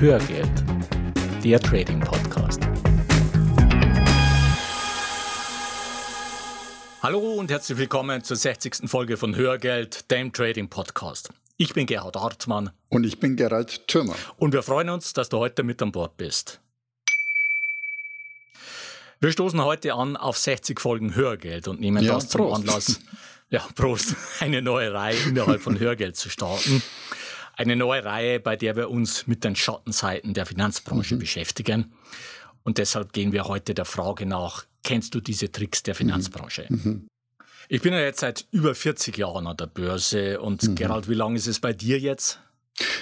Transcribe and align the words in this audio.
Hörgeld, 0.00 0.48
der 1.42 1.58
Trading 1.58 1.98
Podcast. 1.98 2.60
Hallo 7.02 7.18
und 7.18 7.50
herzlich 7.50 7.78
willkommen 7.78 8.22
zur 8.22 8.36
60. 8.36 8.88
Folge 8.88 9.16
von 9.16 9.34
Hörgeld, 9.34 10.08
dem 10.12 10.32
Trading 10.32 10.68
Podcast. 10.68 11.30
Ich 11.56 11.74
bin 11.74 11.86
Gerhard 11.86 12.14
Hartmann. 12.14 12.70
Und 12.90 13.02
ich 13.02 13.18
bin 13.18 13.34
Gerald 13.34 13.88
Thürmer. 13.88 14.14
Und 14.36 14.52
wir 14.52 14.62
freuen 14.62 14.88
uns, 14.90 15.14
dass 15.14 15.30
du 15.30 15.38
heute 15.38 15.64
mit 15.64 15.82
an 15.82 15.90
Bord 15.90 16.16
bist. 16.16 16.60
Wir 19.18 19.32
stoßen 19.32 19.64
heute 19.64 19.94
an 19.94 20.16
auf 20.16 20.38
60 20.38 20.78
Folgen 20.78 21.16
Hörgeld 21.16 21.66
und 21.66 21.80
nehmen 21.80 22.04
ja, 22.04 22.14
das 22.14 22.28
zum 22.28 22.42
Prost. 22.42 22.60
Anlass, 22.60 23.00
ja, 23.50 23.66
Prost, 23.74 24.14
eine 24.38 24.62
neue 24.62 24.94
Reihe 24.94 25.16
innerhalb 25.26 25.60
von 25.60 25.80
Hörgeld 25.80 26.14
zu 26.14 26.30
starten. 26.30 26.84
Eine 27.58 27.74
neue 27.74 28.04
Reihe, 28.04 28.38
bei 28.38 28.54
der 28.54 28.76
wir 28.76 28.88
uns 28.88 29.26
mit 29.26 29.42
den 29.42 29.56
Schattenseiten 29.56 30.32
der 30.32 30.46
Finanzbranche 30.46 31.16
mhm. 31.16 31.18
beschäftigen. 31.18 31.92
Und 32.62 32.78
deshalb 32.78 33.12
gehen 33.12 33.32
wir 33.32 33.46
heute 33.46 33.74
der 33.74 33.84
Frage 33.84 34.26
nach, 34.26 34.64
kennst 34.84 35.12
du 35.16 35.20
diese 35.20 35.50
Tricks 35.50 35.82
der 35.82 35.96
Finanzbranche? 35.96 36.66
Mhm. 36.68 36.80
mhm. 36.84 37.08
Ich 37.70 37.82
bin 37.82 37.92
ja 37.92 38.00
jetzt 38.00 38.20
seit 38.20 38.46
über 38.50 38.74
40 38.74 39.18
Jahren 39.18 39.46
an 39.46 39.56
der 39.56 39.66
Börse 39.66 40.40
und 40.40 40.62
mhm. 40.62 40.74
Gerald, 40.76 41.08
wie 41.08 41.14
lange 41.14 41.36
ist 41.36 41.48
es 41.48 41.60
bei 41.60 41.74
dir 41.74 41.98
jetzt? 41.98 42.40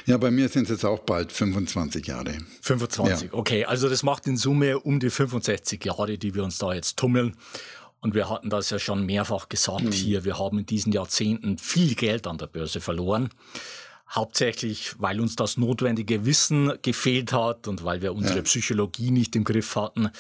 Ja, 0.07 0.17
bei 0.17 0.31
mir 0.31 0.49
sind 0.49 0.65
es 0.65 0.71
jetzt 0.71 0.85
auch 0.85 1.01
bald 1.01 1.31
25 1.31 2.05
Jahre. 2.07 2.39
25, 2.63 3.29
ja. 3.29 3.35
okay. 3.35 3.67
Also 3.67 3.89
das 3.89 4.03
macht 4.03 4.27
in 4.27 4.37
Summe 4.37 4.81
um 4.81 4.99
die 4.99 5.11
65 5.11 5.85
Jahre, 5.85 6.19
die 6.19 6.35
wir 6.35 6.43
uns 6.43 6.59
da 6.59 6.73
jetzt 6.73 6.97
tummeln. 6.97 7.37
Und 8.01 8.15
wir 8.15 8.29
hatten 8.31 8.51
das 8.51 8.71
ja 8.71 8.79
schon 8.79 9.05
mehrfach 9.05 9.49
gesagt 9.49 9.85
mhm. 9.85 9.93
hier. 9.93 10.25
Wir 10.25 10.39
haben 10.39 10.59
in 10.59 10.67
diesen 10.67 10.93
Jahrzehnten 10.93 11.59
viel 11.59 11.95
Geld 11.95 12.27
an 12.27 12.39
der 12.39 12.47
Börse 12.47 12.81
verloren. 12.81 13.29
Hauptsächlich, 14.09 14.95
weil 14.99 15.21
uns 15.21 15.37
das 15.37 15.57
notwendige 15.57 16.25
Wissen 16.25 16.73
gefehlt 16.83 17.33
hat 17.33 17.67
und 17.67 17.85
weil 17.85 18.03
wir 18.03 18.15
unsere 18.15 18.39
ja. 18.39 18.43
Psychologie 18.43 19.11
nicht 19.11 19.35
im 19.35 19.45
Griff 19.45 19.75
hatten 19.77 20.11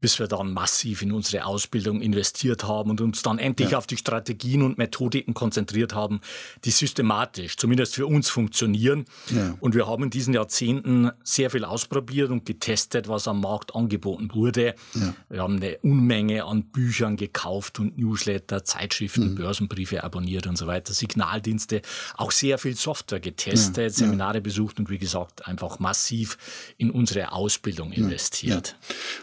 bis 0.00 0.18
wir 0.18 0.28
dann 0.28 0.52
massiv 0.52 1.02
in 1.02 1.12
unsere 1.12 1.44
Ausbildung 1.44 2.00
investiert 2.00 2.64
haben 2.64 2.90
und 2.90 3.00
uns 3.00 3.22
dann 3.22 3.38
endlich 3.38 3.70
ja. 3.70 3.78
auf 3.78 3.86
die 3.86 3.96
Strategien 3.96 4.62
und 4.62 4.78
Methodiken 4.78 5.34
konzentriert 5.34 5.94
haben, 5.94 6.20
die 6.64 6.70
systematisch, 6.70 7.56
zumindest 7.56 7.94
für 7.94 8.06
uns, 8.06 8.28
funktionieren. 8.28 9.06
Ja. 9.30 9.56
Und 9.60 9.74
wir 9.74 9.86
haben 9.86 10.04
in 10.04 10.10
diesen 10.10 10.34
Jahrzehnten 10.34 11.10
sehr 11.24 11.50
viel 11.50 11.64
ausprobiert 11.64 12.30
und 12.30 12.44
getestet, 12.44 13.08
was 13.08 13.26
am 13.26 13.40
Markt 13.40 13.74
angeboten 13.74 14.30
wurde. 14.32 14.74
Ja. 14.94 15.14
Wir 15.28 15.42
haben 15.42 15.56
eine 15.56 15.78
Unmenge 15.78 16.44
an 16.44 16.64
Büchern 16.64 17.16
gekauft 17.16 17.80
und 17.80 17.98
Newsletter, 17.98 18.64
Zeitschriften, 18.64 19.30
mhm. 19.30 19.34
Börsenbriefe 19.36 20.04
abonniert 20.04 20.46
und 20.46 20.56
so 20.56 20.66
weiter, 20.66 20.92
Signaldienste, 20.92 21.82
auch 22.16 22.30
sehr 22.30 22.58
viel 22.58 22.76
Software 22.76 23.20
getestet, 23.20 23.94
Seminare 23.94 24.40
besucht 24.40 24.78
und 24.78 24.90
wie 24.90 24.98
gesagt 24.98 25.46
einfach 25.46 25.78
massiv 25.78 26.38
in 26.76 26.90
unsere 26.90 27.32
Ausbildung 27.32 27.92
investiert. 27.92 28.76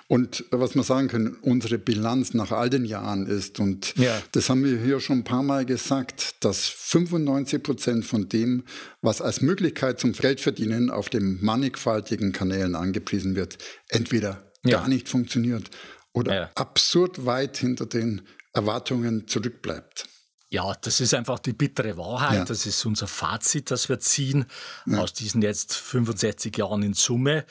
Und 0.07 0.45
was 0.51 0.64
was 0.66 0.73
wir 0.73 0.81
sagen 0.81 1.08
können, 1.08 1.38
unsere 1.41 1.77
Bilanz 1.77 2.33
nach 2.33 2.52
all 2.52 2.71
den 2.71 2.85
Jahren 2.85 3.27
ist, 3.27 3.59
und 3.59 3.95
ja. 3.97 4.19
das 4.31 4.49
haben 4.49 4.63
wir 4.63 4.80
hier 4.80 4.99
schon 4.99 5.19
ein 5.19 5.23
paar 5.23 5.44
Mal 5.44 5.63
gesagt, 5.63 6.44
dass 6.44 6.66
95 6.67 7.61
Prozent 7.61 8.05
von 8.05 8.27
dem, 8.30 8.63
was 9.02 9.22
als 9.22 9.41
Möglichkeit 9.41 9.99
zum 9.99 10.13
Geldverdienen 10.13 10.89
auf 10.89 11.09
den 11.09 11.38
mannigfaltigen 11.44 12.31
Kanälen 12.31 12.73
angepriesen 12.73 13.35
wird, 13.35 13.59
entweder 13.89 14.52
ja. 14.63 14.80
gar 14.80 14.88
nicht 14.88 15.07
funktioniert 15.07 15.69
oder 16.13 16.33
ja. 16.33 16.52
absurd 16.55 17.27
weit 17.27 17.57
hinter 17.57 17.85
den 17.85 18.23
Erwartungen 18.52 19.27
zurückbleibt. 19.27 20.07
Ja, 20.50 20.73
das 20.81 21.00
ist 21.00 21.13
einfach 21.13 21.38
die 21.38 21.53
bittere 21.53 21.95
Wahrheit. 21.97 22.39
Ja. 22.39 22.45
Das 22.45 22.66
ist 22.66 22.83
unser 22.85 23.07
Fazit, 23.07 23.69
das 23.69 23.89
wir 23.89 24.00
ziehen 24.00 24.45
ja. 24.88 25.00
aus 25.00 25.13
diesen 25.13 25.44
jetzt 25.44 25.75
65 25.75 26.57
Jahren 26.57 26.81
in 26.81 26.94
Summe. 26.94 27.45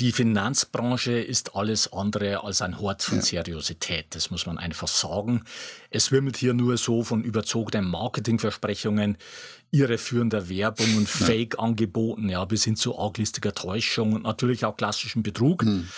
Die 0.00 0.12
Finanzbranche 0.12 1.12
ist 1.12 1.54
alles 1.54 1.92
andere 1.92 2.42
als 2.42 2.62
ein 2.62 2.80
Hort 2.80 3.02
von 3.02 3.20
Seriosität. 3.20 4.06
Das 4.14 4.30
muss 4.30 4.46
man 4.46 4.56
einfach 4.56 4.88
sagen. 4.88 5.44
Es 5.90 6.10
wimmelt 6.10 6.38
hier 6.38 6.54
nur 6.54 6.78
so 6.78 7.04
von 7.04 7.22
überzogenen 7.22 7.86
Marketingversprechungen, 7.86 9.18
irreführender 9.72 10.48
Werbung 10.48 10.96
und 10.96 11.08
Fake-Angeboten, 11.08 12.28
ja, 12.28 12.44
bis 12.44 12.64
hin 12.64 12.74
zu 12.74 12.98
arglistiger 12.98 13.54
Täuschung 13.54 14.14
und 14.14 14.24
natürlich 14.24 14.64
auch 14.64 14.76
klassischem 14.76 15.22
Betrug. 15.22 15.64
Mhm. 15.64 15.88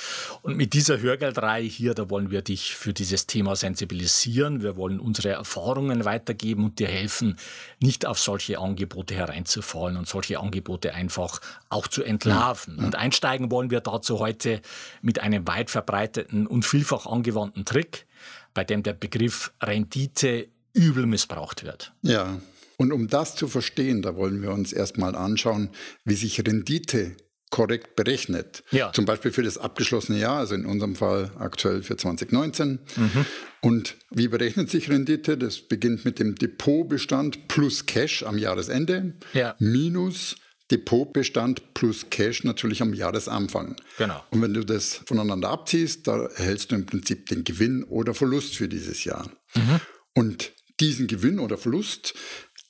Und 0.43 0.57
mit 0.57 0.75
dieser 0.75 1.01
Hörgeldreihe 1.01 1.65
hier, 1.65 1.95
da 1.95 2.11
wollen 2.11 2.31
wir 2.31 2.43
dich 2.43 2.75
für 2.75 2.93
dieses 2.93 3.27
Thema 3.27 3.57
sensibilisieren. 3.57 4.63
Wir 4.63 4.77
wollen 4.77 5.01
unsere 5.01 5.31
Erfahrungen 5.31 6.05
weitergeben 6.05 6.65
und 6.65 6.79
dir 6.79 6.89
helfen, 6.89 7.39
nicht 7.81 8.05
auf 8.05 8.19
solche 8.19 8.59
Angebote 8.59 9.15
hereinzufallen 9.15 9.97
und 9.97 10.07
solche 10.07 10.39
Angebote 10.39 10.93
einfach 10.93 11.41
auch 11.71 11.89
zu 11.89 12.03
entlarven. 12.03 12.77
Mhm. 12.77 12.85
Und 12.85 12.95
einsteigen 12.97 13.51
wollen 13.51 13.71
wir 13.71 13.81
dazu 13.81 14.19
heute 14.19 14.61
mit 15.01 15.21
einem 15.21 15.47
weit 15.49 15.71
verbreiteten 15.71 16.47
und 16.47 16.67
vielfach 16.67 17.07
angewandten 17.07 17.65
Trick, 17.65 18.07
bei 18.53 18.65
dem 18.65 18.83
der 18.83 18.93
Begriff 18.93 19.53
Rendite 19.63 20.49
übel 20.75 21.07
missbraucht 21.07 21.65
wird. 21.65 21.93
Ja, 22.03 22.39
und 22.83 22.91
um 22.91 23.07
das 23.07 23.37
zu 23.37 23.47
verstehen, 23.47 24.03
da 24.03 24.17
wollen 24.17 24.43
wir 24.43 24.51
uns 24.51 24.73
erstmal 24.73 25.15
anschauen, 25.15 25.71
wie 26.05 26.17
sich 26.17 26.45
Rendite 26.45 27.17
korrekt 27.49 27.95
berechnet. 27.95 28.65
Ja. 28.73 28.93
Zum 28.93 29.05
Beispiel 29.05 29.31
für 29.31 29.45
das 29.45 29.57
abgeschlossene 29.57 30.19
Jahr, 30.19 30.39
also 30.39 30.57
in 30.57 30.67
unserem 30.67 30.97
Fall 30.97 31.31
aktuell 31.39 31.85
für 31.85 31.97
2019. 31.97 32.81
Mhm. 32.97 33.27
Und 33.61 33.95
wie 34.11 34.27
berechnet 34.27 34.69
sich 34.69 34.91
Rendite? 34.91 35.39
Das 35.39 35.61
beginnt 35.61 36.05
mit 36.05 36.19
dem 36.19 36.35
Depotbestand 36.35 37.47
plus 37.47 37.87
Cash 37.87 38.25
am 38.25 38.37
Jahresende 38.37 39.15
ja. 39.33 39.55
minus 39.61 40.35
Depotbestand 40.73 41.75
plus 41.75 42.11
Cash 42.11 42.43
natürlich 42.43 42.83
am 42.83 42.95
Jahresanfang. 42.95 43.77
Genau. 43.97 44.25
Und 44.31 44.43
wenn 44.43 44.55
du 44.55 44.65
das 44.65 45.03
voneinander 45.07 45.51
abziehst, 45.51 46.09
da 46.09 46.25
erhältst 46.25 46.73
du 46.73 46.75
im 46.75 46.87
Prinzip 46.87 47.27
den 47.27 47.45
Gewinn 47.45 47.85
oder 47.85 48.13
Verlust 48.13 48.57
für 48.57 48.69
dieses 48.69 49.05
Jahr. 49.05 49.31
Mhm. 49.55 49.81
Und 50.15 50.53
diesen 50.83 51.07
Gewinn 51.07 51.39
oder 51.39 51.57
Verlust 51.57 52.15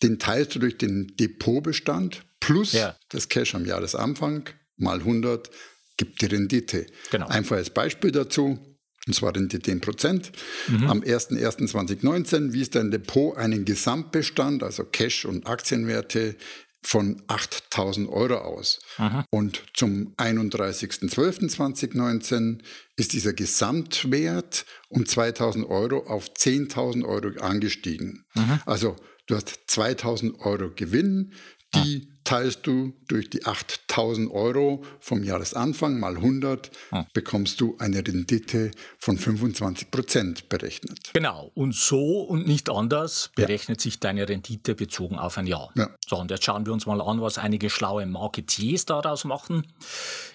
den 0.03 0.19
teilst 0.19 0.55
du 0.55 0.59
durch 0.59 0.79
den 0.79 1.15
Depotbestand 1.19 2.25
plus 2.41 2.73
ja. 2.73 2.97
das 3.11 3.29
Cash 3.29 3.55
am 3.55 3.65
Jahresanfang 3.65 4.49
mal 4.77 4.99
100 4.99 5.51
gibt 5.97 6.21
die 6.21 6.27
Rendite. 6.27 6.87
Genau. 7.11 7.29
Einfaches 7.29 7.71
Beispiel 7.71 8.11
dazu, 8.11 8.59
und 9.07 9.15
zwar 9.15 9.35
Rendite 9.35 9.71
in 9.71 9.81
Prozent. 9.81 10.33
Mhm. 10.69 10.89
Am 10.89 11.01
01.01.2019 11.01 12.53
wies 12.53 12.71
dein 12.71 12.91
Depot 12.91 13.37
einen 13.37 13.65
Gesamtbestand, 13.65 14.63
also 14.63 14.85
Cash 14.85 15.25
und 15.25 15.47
Aktienwerte, 15.47 16.37
von 16.85 17.23
8000 17.29 18.09
Euro 18.09 18.39
aus. 18.39 18.81
Aha. 18.97 19.25
Und 19.31 19.63
zum 19.73 20.17
31.12.2019 20.17 22.59
ist 22.97 23.13
dieser 23.13 23.35
Gesamtwert 23.35 24.67
um 24.89 25.07
2000 25.07 25.65
Euro 25.69 25.99
auf 26.09 26.31
10.000 26.31 27.05
Euro 27.05 27.41
angestiegen. 27.41 28.25
Aha. 28.35 28.61
Also 28.67 28.97
Du 29.27 29.37
hast 29.37 29.61
2000 29.69 30.41
Euro 30.41 30.71
Gewinn, 30.75 31.33
die 31.75 32.07
ah. 32.07 32.17
teilst 32.25 32.67
du 32.67 32.93
durch 33.09 33.31
die 33.31 33.47
8000 33.47 34.31
Euro 34.31 34.85
vom 35.01 35.23
Jahresanfang 35.23 35.99
mal 35.99 36.17
100, 36.17 36.71
ah. 36.91 37.07
bekommst 37.15 37.61
du 37.61 37.77
eine 37.79 37.99
Rendite 37.99 38.71
von 38.99 39.17
25 39.17 39.91
Prozent 39.91 40.49
berechnet. 40.49 41.11
Genau, 41.15 41.51
und 41.55 41.75
so 41.75 42.23
und 42.23 42.47
nicht 42.47 42.69
anders 42.69 43.31
berechnet 43.35 43.81
ja. 43.81 43.83
sich 43.85 44.01
deine 44.01 44.29
Rendite 44.29 44.75
bezogen 44.75 45.19
auf 45.19 45.39
ein 45.39 45.47
Jahr. 45.47 45.71
Ja. 45.77 45.91
So, 46.07 46.17
und 46.17 46.31
jetzt 46.31 46.45
schauen 46.45 46.67
wir 46.67 46.73
uns 46.73 46.87
mal 46.87 47.01
an, 47.01 47.21
was 47.21 47.39
einige 47.39 47.71
schlaue 47.71 48.05
Marketiers 48.07 48.85
daraus 48.85 49.25
machen. 49.25 49.67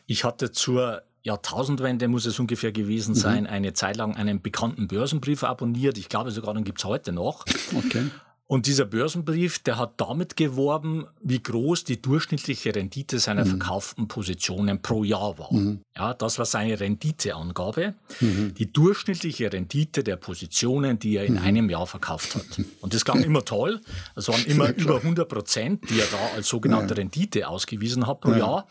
Ich 0.06 0.24
hatte 0.24 0.52
zur 0.52 1.04
Jahrtausendwende 1.24 2.08
muss 2.08 2.26
es 2.26 2.40
ungefähr 2.40 2.72
gewesen 2.72 3.12
mhm. 3.12 3.20
sein, 3.20 3.44
mhm. 3.44 3.50
eine 3.50 3.74
Zeit 3.74 3.98
lang 3.98 4.16
einen 4.16 4.42
bekannten 4.42 4.88
Börsenbrief 4.88 5.44
abonniert. 5.44 5.98
Ich 5.98 6.08
glaube 6.08 6.32
sogar, 6.32 6.54
den 6.54 6.64
gibt 6.64 6.80
es 6.80 6.86
heute 6.86 7.12
noch. 7.12 7.46
Okay. 7.76 8.06
Und 8.50 8.66
dieser 8.66 8.86
Börsenbrief, 8.86 9.60
der 9.60 9.78
hat 9.78 9.96
damit 9.98 10.38
geworben, 10.38 11.06
wie 11.22 11.44
groß 11.44 11.84
die 11.84 12.02
durchschnittliche 12.02 12.74
Rendite 12.74 13.20
seiner 13.20 13.44
mhm. 13.44 13.50
verkauften 13.50 14.08
Positionen 14.08 14.82
pro 14.82 15.04
Jahr 15.04 15.38
war. 15.38 15.52
Mhm. 15.54 15.82
Ja, 15.98 16.14
das 16.14 16.40
war 16.40 16.46
seine 16.46 16.80
Renditeangabe. 16.80 17.96
Mhm. 18.22 18.54
Die 18.54 18.72
durchschnittliche 18.72 19.52
Rendite 19.52 20.02
der 20.02 20.16
Positionen, 20.16 20.98
die 20.98 21.18
er 21.18 21.26
in 21.26 21.34
mhm. 21.34 21.40
einem 21.40 21.70
Jahr 21.70 21.88
verkauft 21.88 22.36
hat. 22.36 22.46
Und 22.80 22.94
das 22.94 23.04
klang 23.04 23.22
immer 23.22 23.44
toll. 23.44 23.82
Das 24.16 24.30
waren 24.30 24.44
immer 24.46 24.74
über 24.74 24.96
100 24.96 25.28
Prozent, 25.28 25.90
die 25.90 26.00
er 26.00 26.08
da 26.08 26.36
als 26.38 26.48
sogenannte 26.48 26.94
ja. 26.94 27.00
Rendite 27.00 27.50
ausgewiesen 27.50 28.08
hat 28.08 28.22
pro 28.22 28.32
ja. 28.32 28.38
Jahr. 28.38 28.68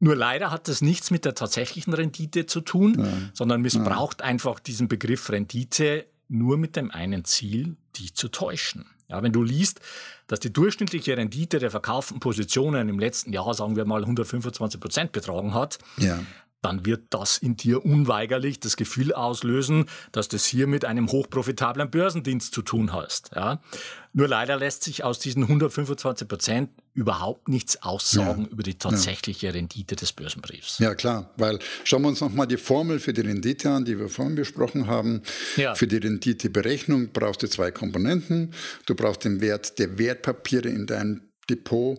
Nur 0.00 0.16
leider 0.16 0.50
hat 0.50 0.66
das 0.66 0.80
nichts 0.80 1.10
mit 1.10 1.26
der 1.26 1.34
tatsächlichen 1.34 1.92
Rendite 1.92 2.46
zu 2.46 2.62
tun, 2.62 2.96
ja. 2.98 3.06
sondern 3.34 3.60
missbraucht 3.60 4.22
einfach 4.22 4.60
diesen 4.60 4.88
Begriff 4.88 5.28
Rendite 5.30 6.06
nur 6.28 6.56
mit 6.56 6.76
dem 6.76 6.90
einen 6.90 7.24
Ziel, 7.24 7.76
die 7.96 8.12
zu 8.12 8.28
täuschen. 8.28 8.86
Ja, 9.08 9.22
wenn 9.22 9.32
du 9.32 9.42
liest, 9.42 9.80
dass 10.26 10.40
die 10.40 10.52
durchschnittliche 10.52 11.16
Rendite 11.16 11.58
der 11.58 11.70
verkauften 11.70 12.20
Positionen 12.20 12.88
im 12.88 12.98
letzten 12.98 13.32
Jahr, 13.32 13.52
sagen 13.54 13.76
wir 13.76 13.84
mal, 13.84 14.00
125 14.00 14.80
Prozent 14.80 15.12
betragen 15.12 15.52
hat, 15.52 15.78
ja. 15.98 16.18
dann 16.62 16.86
wird 16.86 17.02
das 17.10 17.36
in 17.36 17.56
dir 17.56 17.84
unweigerlich 17.84 18.60
das 18.60 18.76
Gefühl 18.76 19.12
auslösen, 19.12 19.86
dass 20.12 20.28
du 20.28 20.36
es 20.36 20.46
hier 20.46 20.66
mit 20.66 20.86
einem 20.86 21.12
hochprofitablen 21.12 21.90
Börsendienst 21.90 22.54
zu 22.54 22.62
tun 22.62 22.92
hast. 22.94 23.30
Ja. 23.34 23.60
Nur 24.14 24.26
leider 24.26 24.56
lässt 24.56 24.84
sich 24.84 25.04
aus 25.04 25.18
diesen 25.18 25.42
125 25.42 26.26
Prozent 26.26 26.70
überhaupt 26.94 27.48
nichts 27.48 27.82
aussagen 27.82 28.44
ja. 28.44 28.48
über 28.50 28.62
die 28.62 28.74
tatsächliche 28.74 29.46
ja. 29.46 29.52
Rendite 29.52 29.96
des 29.96 30.12
Börsenbriefs. 30.12 30.78
Ja, 30.78 30.94
klar, 30.94 31.32
weil 31.36 31.58
schauen 31.82 32.02
wir 32.02 32.08
uns 32.08 32.20
nochmal 32.20 32.46
die 32.46 32.56
Formel 32.56 33.00
für 33.00 33.12
die 33.12 33.22
Rendite 33.22 33.70
an, 33.70 33.84
die 33.84 33.98
wir 33.98 34.08
vorhin 34.08 34.36
besprochen 34.36 34.86
haben. 34.86 35.22
Ja. 35.56 35.74
Für 35.74 35.88
die 35.88 35.96
Renditeberechnung 35.96 37.10
brauchst 37.12 37.42
du 37.42 37.48
zwei 37.48 37.72
Komponenten. 37.72 38.54
Du 38.86 38.94
brauchst 38.94 39.24
den 39.24 39.40
Wert 39.40 39.78
der 39.78 39.98
Wertpapiere 39.98 40.68
in 40.68 40.86
deinem 40.86 41.22
Depot 41.50 41.98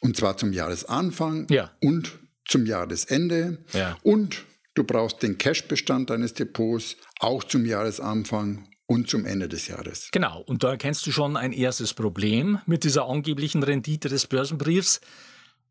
und 0.00 0.16
zwar 0.16 0.36
zum 0.36 0.52
Jahresanfang 0.52 1.46
ja. 1.50 1.70
und 1.80 2.18
zum 2.46 2.66
Jahresende. 2.66 3.58
Ja. 3.72 3.98
Und 4.02 4.44
du 4.74 4.84
brauchst 4.84 5.22
den 5.22 5.38
Cashbestand 5.38 6.10
deines 6.10 6.34
Depots 6.34 6.96
auch 7.20 7.44
zum 7.44 7.64
Jahresanfang 7.66 8.68
und 8.86 9.08
zum 9.08 9.24
Ende 9.24 9.48
des 9.48 9.68
Jahres. 9.68 10.08
Genau, 10.12 10.40
und 10.40 10.62
da 10.62 10.70
erkennst 10.70 11.06
du 11.06 11.12
schon 11.12 11.36
ein 11.36 11.52
erstes 11.52 11.94
Problem 11.94 12.58
mit 12.66 12.84
dieser 12.84 13.08
angeblichen 13.08 13.62
Rendite 13.62 14.08
des 14.08 14.26
Börsenbriefs. 14.26 15.00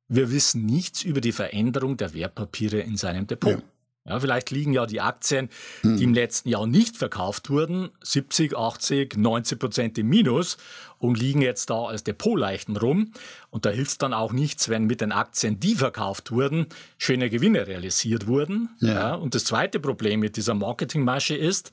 Wir 0.08 0.32
wissen 0.32 0.66
nichts 0.66 1.04
über 1.04 1.22
die 1.22 1.32
Veränderung 1.32 1.98
der 1.98 2.14
Wertpapiere 2.14 2.80
in 2.80 2.98
seinem 2.98 3.28
Depot. 3.28 3.52
Ja. 3.52 3.64
Ja, 4.06 4.20
vielleicht 4.20 4.52
liegen 4.52 4.74
ja 4.74 4.86
die 4.86 5.00
Aktien, 5.00 5.50
hm. 5.82 5.96
die 5.96 6.04
im 6.04 6.14
letzten 6.14 6.50
Jahr 6.50 6.68
nicht 6.68 6.98
verkauft 6.98 7.50
wurden, 7.50 7.90
70, 8.04 8.58
80, 8.58 9.16
90 9.16 9.60
Prozent 9.60 9.98
im 9.98 10.10
Minus 10.10 10.58
und 10.98 11.18
liegen 11.18 11.42
jetzt 11.42 11.70
da 11.70 11.86
als 11.86 12.04
Depotleichten 12.04 12.76
rum. 12.76 13.14
Und 13.50 13.66
da 13.66 13.70
hilft 13.70 13.92
es 13.92 13.98
dann 13.98 14.14
auch 14.14 14.34
nichts, 14.34 14.68
wenn 14.68 14.86
mit 14.86 15.00
den 15.00 15.14
Aktien, 15.14 15.62
die 15.62 15.76
verkauft 15.76 16.32
wurden, 16.32 16.68
schöne 16.98 17.30
Gewinne 17.30 17.66
realisiert 17.66 18.28
wurden. 18.28 18.72
Ja. 18.82 18.94
ja 18.94 19.16
und 19.16 19.36
das 19.36 19.46
zweite 19.46 19.80
Problem 19.80 20.20
mit 20.20 20.36
dieser 20.36 20.54
Marketingmasche 20.54 21.36
ist, 21.36 21.72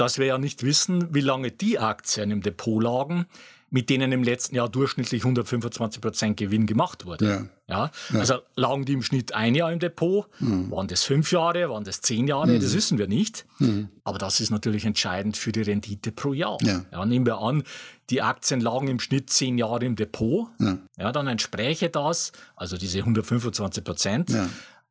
dass 0.00 0.18
wir 0.18 0.26
ja 0.26 0.38
nicht 0.38 0.62
wissen, 0.62 1.14
wie 1.14 1.20
lange 1.20 1.50
die 1.50 1.78
Aktien 1.78 2.30
im 2.30 2.42
Depot 2.42 2.82
lagen, 2.82 3.26
mit 3.68 3.88
denen 3.88 4.10
im 4.10 4.24
letzten 4.24 4.56
Jahr 4.56 4.68
durchschnittlich 4.68 5.22
125 5.22 6.00
Prozent 6.00 6.36
Gewinn 6.36 6.66
gemacht 6.66 7.06
wurde. 7.06 7.48
Ja. 7.68 7.90
ja. 8.12 8.18
Also 8.18 8.38
lagen 8.56 8.84
die 8.84 8.94
im 8.94 9.02
Schnitt 9.02 9.32
ein 9.34 9.54
Jahr 9.54 9.70
im 9.70 9.78
Depot, 9.78 10.26
mhm. 10.40 10.70
waren 10.70 10.88
das 10.88 11.04
fünf 11.04 11.30
Jahre, 11.30 11.68
waren 11.70 11.84
das 11.84 12.00
zehn 12.00 12.26
Jahre, 12.26 12.48
mhm. 12.48 12.60
das 12.60 12.74
wissen 12.74 12.98
wir 12.98 13.06
nicht. 13.06 13.46
Mhm. 13.58 13.90
Aber 14.02 14.18
das 14.18 14.40
ist 14.40 14.50
natürlich 14.50 14.86
entscheidend 14.86 15.36
für 15.36 15.52
die 15.52 15.62
Rendite 15.62 16.10
pro 16.10 16.32
Jahr. 16.32 16.58
Ja. 16.62 16.84
ja. 16.90 17.04
nehmen 17.06 17.26
wir 17.26 17.38
an, 17.38 17.62
die 18.08 18.22
Aktien 18.22 18.60
lagen 18.60 18.88
im 18.88 18.98
Schnitt 18.98 19.30
zehn 19.30 19.56
Jahre 19.56 19.84
im 19.84 19.94
Depot, 19.94 20.48
ja. 20.58 20.78
ja 20.98 21.12
dann 21.12 21.28
entspräche 21.28 21.90
das, 21.90 22.32
also 22.56 22.76
diese 22.76 22.98
125 22.98 23.84
Prozent, 23.84 24.30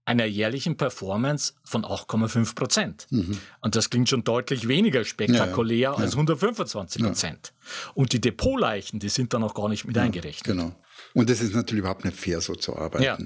einer 0.06 0.26
jährlichen 0.26 0.76
Performance 0.76 1.54
von 1.64 1.84
8,5 1.84 2.56
Prozent. 2.56 3.08
Mhm. 3.12 3.38
Und 3.62 3.76
das 3.76 3.90
klingt 3.90 4.10
schon 4.10 4.24
deutlich 4.24 4.68
weniger 4.68 5.04
spektakulär 5.06 5.78
ja, 5.78 5.92
ja. 5.92 5.98
als 5.98 6.14
125 6.14 7.04
Prozent. 7.04 7.54
Ja. 7.54 7.92
Und 7.94 8.14
die 8.14 8.22
Depotleichen, 8.22 9.00
die 9.00 9.10
sind 9.10 9.34
da 9.34 9.40
noch 9.40 9.54
gar 9.54 9.70
nicht 9.70 9.86
mit 9.86 9.98
eingerechnet. 9.98 10.46
Genau. 10.46 10.76
Und 11.14 11.30
das 11.30 11.42
ist 11.42 11.54
natürlich 11.54 11.82
überhaupt 11.82 12.06
nicht 12.06 12.18
fair, 12.18 12.42
so 12.42 12.56
zu 12.56 12.76
arbeiten. 12.76 13.04
Ja. 13.04 13.18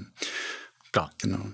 Klar. 0.92 1.10
Genau. 1.18 1.44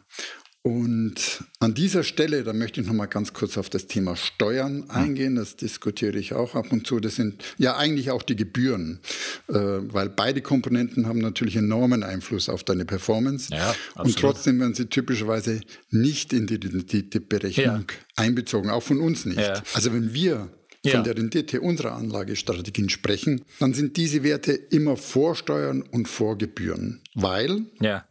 Und 0.63 1.43
an 1.59 1.73
dieser 1.73 2.05
Stelle, 2.05 2.45
da 2.45 2.53
möchte 2.53 2.83
ich 2.83 2.87
noch 2.87 2.93
mal 2.93 3.07
ganz 3.07 3.33
kurz 3.33 3.57
auf 3.57 3.71
das 3.71 3.87
Thema 3.87 4.15
Steuern 4.15 4.91
eingehen. 4.91 5.37
Das 5.37 5.57
diskutiere 5.57 6.19
ich 6.19 6.35
auch 6.35 6.55
ab 6.55 6.71
und 6.71 6.87
zu. 6.87 7.01
Das 7.01 7.15
sind 7.17 7.43
ja 7.57 7.79
eigentlich 7.79 8.11
auch 8.11 8.23
die 8.23 8.37
Gebühren, 8.37 9.01
äh, 9.49 9.55
weil 9.55 10.11
beide 10.11 10.43
Komponenten 10.43 11.07
haben 11.07 11.21
natürlich 11.21 11.57
enormen 11.57 12.03
Einfluss 12.03 12.51
auf 12.51 12.63
deine 12.63 12.85
Performance. 12.85 13.55
Ja, 13.55 13.75
und 13.95 14.15
trotzdem 14.19 14.61
werden 14.61 14.75
sie 14.75 14.85
typischerweise 14.85 15.63
nicht 15.89 16.35
in 16.35 16.47
die 16.47 16.57
Renditeberechnung 16.57 17.87
ja. 17.89 17.97
einbezogen, 18.17 18.69
auch 18.69 18.83
von 18.83 19.01
uns 19.01 19.25
nicht. 19.25 19.41
Ja. 19.41 19.63
Also 19.73 19.95
wenn 19.95 20.13
wir 20.13 20.51
von 20.83 20.93
ja. 20.93 21.03
der 21.03 21.17
Rendite 21.17 21.61
unserer 21.61 21.93
Anlagestrategien 21.93 22.89
sprechen, 22.89 23.43
dann 23.59 23.75
sind 23.75 23.97
diese 23.97 24.23
Werte 24.25 24.53
immer 24.53 24.97
vor 24.97 25.37
Steuern 25.37 25.83
und 25.83 26.07
vor 26.07 26.39
Gebühren, 26.39 27.01
weil 27.15 27.67
ja. 27.81 28.05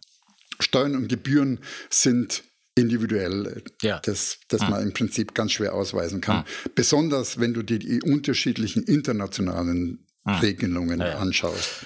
Steuern 0.59 0.95
und 0.95 1.07
Gebühren 1.07 1.59
sind 1.89 2.44
individuell, 2.75 3.63
ja. 3.81 4.00
das, 4.00 4.39
das 4.47 4.61
mhm. 4.61 4.69
man 4.69 4.83
im 4.83 4.94
Prinzip 4.94 5.33
ganz 5.33 5.53
schwer 5.53 5.73
ausweisen 5.73 6.21
kann. 6.21 6.39
Mhm. 6.39 6.71
Besonders 6.75 7.39
wenn 7.39 7.53
du 7.53 7.63
dir 7.63 7.79
die 7.79 8.01
unterschiedlichen 8.01 8.83
internationalen 8.83 10.06
mhm. 10.23 10.33
Regelungen 10.35 11.00
ja, 11.00 11.17
anschaust. 11.17 11.85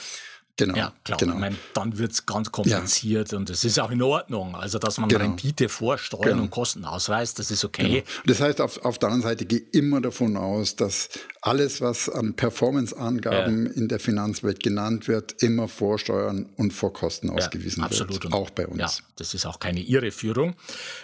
Genau. 0.56 0.78
Ja, 0.78 0.94
klar. 1.04 1.18
Genau. 1.18 1.34
Ich 1.34 1.40
meine, 1.40 1.56
dann 1.74 1.98
wird 1.98 2.12
es 2.12 2.28
ganz 2.28 2.52
kompliziert 2.52 3.32
ja. 3.32 3.38
und 3.40 3.50
es 3.50 3.64
ist 3.64 3.80
auch 3.80 3.90
in 3.90 4.04
Ordnung. 4.04 4.56
Also, 4.56 4.78
dass 4.78 5.00
man 5.00 5.10
genau. 5.10 5.22
Rendite 5.24 5.68
vor 5.68 5.98
Steuern 5.98 6.30
genau. 6.30 6.44
und 6.44 6.52
Kosten 6.52 6.86
ausweist, 6.86 7.40
das 7.40 7.50
ist 7.50 7.66
okay. 7.66 8.02
Genau. 8.02 8.04
Das 8.28 8.40
heißt, 8.40 8.62
auf, 8.62 8.86
auf 8.86 9.00
der 9.00 9.10
anderen 9.10 9.24
Seite 9.24 9.46
gehe 9.46 9.64
immer 9.72 10.00
davon 10.00 10.38
aus, 10.38 10.76
dass 10.76 11.10
alles, 11.42 11.82
was 11.82 12.08
an 12.08 12.36
Performance-Angaben 12.36 13.66
ja. 13.66 13.72
in 13.72 13.88
der 13.88 14.00
Finanzwelt 14.00 14.62
genannt 14.62 15.08
wird, 15.08 15.42
immer 15.42 15.68
vor 15.68 15.98
Steuern 15.98 16.48
und 16.56 16.72
vor 16.72 16.94
Kosten 16.94 17.30
ja, 17.30 17.34
ausgewiesen 17.34 17.84
absolut. 17.84 18.24
wird. 18.24 18.34
Auch 18.34 18.52
bei 18.52 18.68
uns. 18.68 18.80
Ja, 18.80 18.92
das 19.16 19.34
ist 19.34 19.48
auch 19.48 19.60
keine 19.60 19.82
Irreführung. 19.82 20.54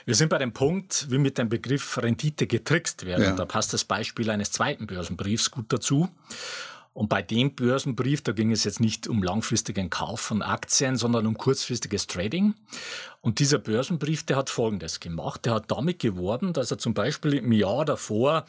Wir 0.06 0.13
sind 0.13 0.30
bei 0.30 0.38
dem 0.38 0.52
Punkt, 0.52 1.07
wie 1.10 1.18
mit 1.18 1.40
dem 1.40 1.50
Begriff 1.50 1.98
Rendite 1.98 2.45
getrickst 2.45 3.04
werden. 3.04 3.36
Da 3.36 3.45
passt 3.45 3.74
das 3.74 3.84
Beispiel 3.84 4.30
eines 4.30 4.52
zweiten 4.52 4.86
Börsenbriefs 4.86 5.50
gut 5.50 5.74
dazu. 5.74 6.07
Und 6.94 7.08
bei 7.10 7.22
dem 7.22 7.56
Börsenbrief, 7.56 8.22
da 8.22 8.32
ging 8.32 8.52
es 8.52 8.64
jetzt 8.64 8.80
nicht 8.80 9.08
um 9.08 9.24
langfristigen 9.24 9.90
Kauf 9.90 10.20
von 10.20 10.42
Aktien, 10.42 10.98
sondern 10.98 11.28
um 11.28 11.38
kurzfristiges 11.38 12.08
Trading. 12.08 12.56
Und 13.22 13.40
dieser 13.40 13.58
Börsenbrief, 13.58 14.26
der 14.26 14.38
hat 14.38 14.50
Folgendes 14.50 15.00
gemacht. 15.00 15.46
Der 15.46 15.54
hat 15.54 15.72
damit 15.72 16.00
geworben, 16.00 16.52
dass 16.54 16.72
er 16.72 16.78
zum 16.78 16.94
Beispiel 16.94 17.36
im 17.36 17.52
Jahr 17.52 17.86
davor 17.86 18.46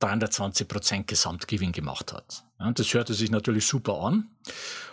320 0.00 0.68
Prozent 0.68 1.06
Gesamtgewinn 1.06 1.72
gemacht 1.72 2.12
hat. 2.12 2.44
Ja, 2.60 2.70
das 2.72 2.92
hörte 2.94 3.14
sich 3.14 3.30
natürlich 3.30 3.66
super 3.66 4.00
an. 4.00 4.28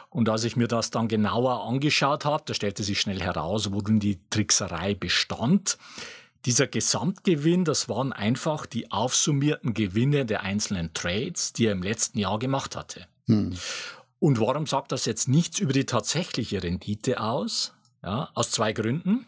Und 0.09 0.29
als 0.29 0.45
ich 0.45 0.55
mir 0.55 0.67
das 0.67 0.91
dann 0.91 1.09
genauer 1.09 1.67
angeschaut 1.67 2.23
habe, 2.23 2.43
da 2.45 2.53
stellte 2.53 2.83
sich 2.83 3.01
schnell 3.01 3.21
heraus, 3.21 3.73
worin 3.73 3.99
die 3.99 4.19
Trickserei 4.29 4.93
bestand. 4.93 5.77
Dieser 6.45 6.67
Gesamtgewinn, 6.67 7.65
das 7.65 7.89
waren 7.89 8.13
einfach 8.13 8.65
die 8.65 8.91
aufsummierten 8.91 9.73
Gewinne 9.73 10.25
der 10.25 10.43
einzelnen 10.43 10.93
Trades, 10.93 11.53
die 11.53 11.65
er 11.65 11.71
im 11.71 11.81
letzten 11.81 12.19
Jahr 12.19 12.37
gemacht 12.37 12.75
hatte. 12.75 13.07
Hm. 13.27 13.57
Und 14.19 14.39
warum 14.39 14.67
sagt 14.67 14.91
das 14.91 15.05
jetzt 15.05 15.27
nichts 15.27 15.59
über 15.59 15.73
die 15.73 15.85
tatsächliche 15.85 16.61
Rendite 16.61 17.19
aus? 17.19 17.73
Ja, 18.03 18.29
aus 18.35 18.51
zwei 18.51 18.73
Gründen. 18.73 19.25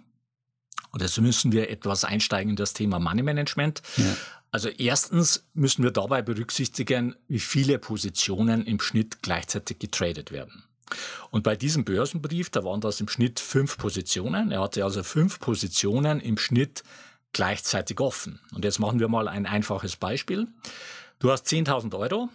Und 0.92 1.02
jetzt 1.02 1.20
müssen 1.20 1.52
wir 1.52 1.70
etwas 1.70 2.04
einsteigen 2.06 2.52
in 2.52 2.56
das 2.56 2.74
Thema 2.74 3.00
Money 3.00 3.24
Management. 3.24 3.82
Ja. 3.98 4.16
Also 4.52 4.70
erstens 4.70 5.44
müssen 5.54 5.84
wir 5.84 5.92
dabei 5.92 6.22
berücksichtigen, 6.22 7.16
wie 7.28 7.40
viele 7.40 7.80
Positionen 7.80 8.66
im 8.66 8.80
Schnitt 8.80 9.22
gleichzeitig 9.22 9.80
getradet 9.80 10.32
werden. 10.32 10.64
Und 11.32 11.44
bei 11.44 11.56
diesem 11.56 11.84
Börsenbrief, 11.84 12.50
da 12.50 12.64
waren 12.64 12.80
das 12.80 13.02
im 13.02 13.10
Schnitt 13.10 13.40
fünf 13.40 13.78
Positionen. 13.78 14.52
Er 14.52 14.62
hatte 14.62 14.84
also 14.84 15.04
fünf 15.04 15.40
Positionen 15.40 16.20
im 16.20 16.38
Schnitt 16.38 16.84
gleichzeitig 17.34 18.00
offen. 18.00 18.40
Und 18.54 18.66
jetzt 18.66 18.80
machen 18.80 19.00
wir 19.00 19.08
mal 19.08 19.28
ein 19.28 19.46
einfaches 19.46 19.96
Beispiel. 19.96 20.48
Du 21.20 21.32
hast 21.32 21.48
10.000 21.48 21.98
Euro. 21.98 22.30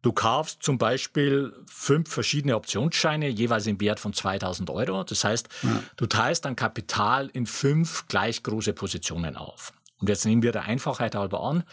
Du 0.00 0.12
kaufst 0.12 0.62
zum 0.62 0.78
Beispiel 0.78 1.52
fünf 1.66 2.08
verschiedene 2.10 2.54
Optionsscheine, 2.54 3.28
jeweils 3.28 3.66
im 3.66 3.80
Wert 3.80 3.98
von 3.98 4.12
2000 4.12 4.70
Euro. 4.70 5.02
Das 5.02 5.24
heißt, 5.24 5.48
ja. 5.62 5.82
du 5.96 6.06
teilst 6.06 6.44
dein 6.44 6.54
Kapital 6.54 7.28
in 7.32 7.46
fünf 7.46 8.06
gleich 8.06 8.42
große 8.42 8.72
Positionen 8.74 9.36
auf. 9.36 9.72
Und 9.98 10.08
jetzt 10.08 10.24
nehmen 10.24 10.42
wir 10.42 10.52
der 10.52 10.64
Einfachheit 10.64 11.16
halber 11.16 11.42
an, 11.42 11.64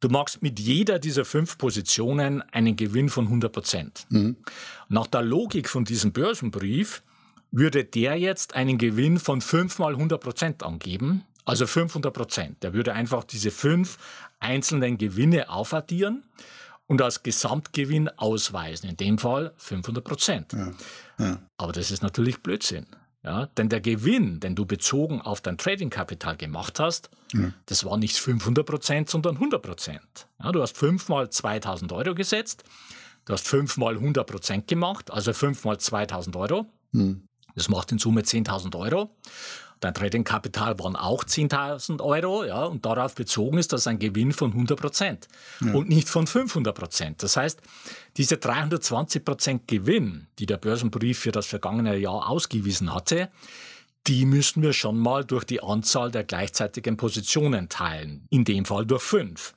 du 0.00 0.08
machst 0.08 0.42
mit 0.42 0.58
jeder 0.58 0.98
dieser 0.98 1.26
fünf 1.26 1.58
Positionen 1.58 2.42
einen 2.52 2.76
Gewinn 2.76 3.10
von 3.10 3.26
100 3.26 3.52
Prozent. 3.52 4.06
Mhm. 4.08 4.36
Nach 4.88 5.06
der 5.06 5.22
Logik 5.22 5.68
von 5.68 5.84
diesem 5.84 6.12
Börsenbrief 6.12 7.02
würde 7.50 7.84
der 7.84 8.16
jetzt 8.16 8.54
einen 8.54 8.78
Gewinn 8.78 9.18
von 9.18 9.40
5 9.40 9.78
mal 9.78 9.94
100 9.94 10.20
Prozent 10.20 10.62
angeben, 10.62 11.24
also 11.48 11.66
500 11.66 12.12
Prozent. 12.12 12.62
Der 12.62 12.74
würde 12.74 12.92
einfach 12.92 13.24
diese 13.24 13.50
fünf 13.50 13.96
einzelnen 14.38 14.98
Gewinne 14.98 15.48
aufaddieren 15.48 16.24
und 16.86 17.00
als 17.00 17.22
Gesamtgewinn 17.22 18.08
ausweisen. 18.10 18.90
In 18.90 18.96
dem 18.96 19.18
Fall 19.18 19.52
500 19.56 20.04
Prozent. 20.04 20.52
Ja, 20.52 20.72
ja. 21.18 21.38
Aber 21.56 21.72
das 21.72 21.90
ist 21.90 22.02
natürlich 22.02 22.42
Blödsinn. 22.42 22.86
Ja, 23.24 23.46
denn 23.46 23.68
der 23.68 23.80
Gewinn, 23.80 24.40
den 24.40 24.54
du 24.54 24.64
bezogen 24.64 25.20
auf 25.20 25.40
dein 25.40 25.58
Trading-Kapital 25.58 26.36
gemacht 26.36 26.78
hast, 26.78 27.10
ja. 27.34 27.52
das 27.66 27.84
war 27.84 27.96
nicht 27.96 28.16
500 28.16 28.64
Prozent, 28.64 29.10
sondern 29.10 29.34
100 29.36 29.60
Prozent. 29.60 30.28
Ja, 30.42 30.52
du 30.52 30.62
hast 30.62 30.76
fünfmal 30.78 31.28
2000 31.28 31.92
Euro 31.92 32.14
gesetzt, 32.14 32.62
du 33.24 33.32
hast 33.32 33.48
fünfmal 33.48 33.94
100 33.94 34.24
Prozent 34.26 34.68
gemacht, 34.68 35.10
also 35.10 35.32
fünfmal 35.32 35.78
2000 35.78 36.36
Euro. 36.36 36.66
Mhm. 36.92 37.22
Das 37.56 37.68
macht 37.68 37.90
in 37.90 37.98
Summe 37.98 38.20
10.000 38.20 38.78
Euro. 38.78 39.10
Dein 39.80 39.94
Trading-Kapital 39.94 40.78
waren 40.78 40.96
auch 40.96 41.24
10.000 41.24 42.00
Euro, 42.02 42.44
ja, 42.44 42.64
und 42.64 42.84
darauf 42.84 43.14
bezogen 43.14 43.58
ist 43.58 43.72
das 43.72 43.86
ein 43.86 43.98
Gewinn 43.98 44.32
von 44.32 44.52
100 44.52 44.78
Prozent 44.78 45.28
ja. 45.60 45.72
und 45.72 45.88
nicht 45.88 46.08
von 46.08 46.26
500 46.26 46.74
Prozent. 46.74 47.22
Das 47.22 47.36
heißt, 47.36 47.60
diese 48.16 48.38
320 48.38 49.24
Prozent 49.24 49.68
Gewinn, 49.68 50.26
die 50.38 50.46
der 50.46 50.56
Börsenbrief 50.56 51.18
für 51.20 51.32
das 51.32 51.46
vergangene 51.46 51.96
Jahr 51.96 52.28
ausgewiesen 52.28 52.92
hatte, 52.94 53.30
die 54.06 54.24
müssen 54.24 54.62
wir 54.62 54.72
schon 54.72 54.98
mal 54.98 55.24
durch 55.24 55.44
die 55.44 55.62
Anzahl 55.62 56.10
der 56.10 56.24
gleichzeitigen 56.24 56.96
Positionen 56.96 57.68
teilen, 57.68 58.26
in 58.30 58.44
dem 58.44 58.64
Fall 58.64 58.86
durch 58.86 59.02
fünf. 59.02 59.54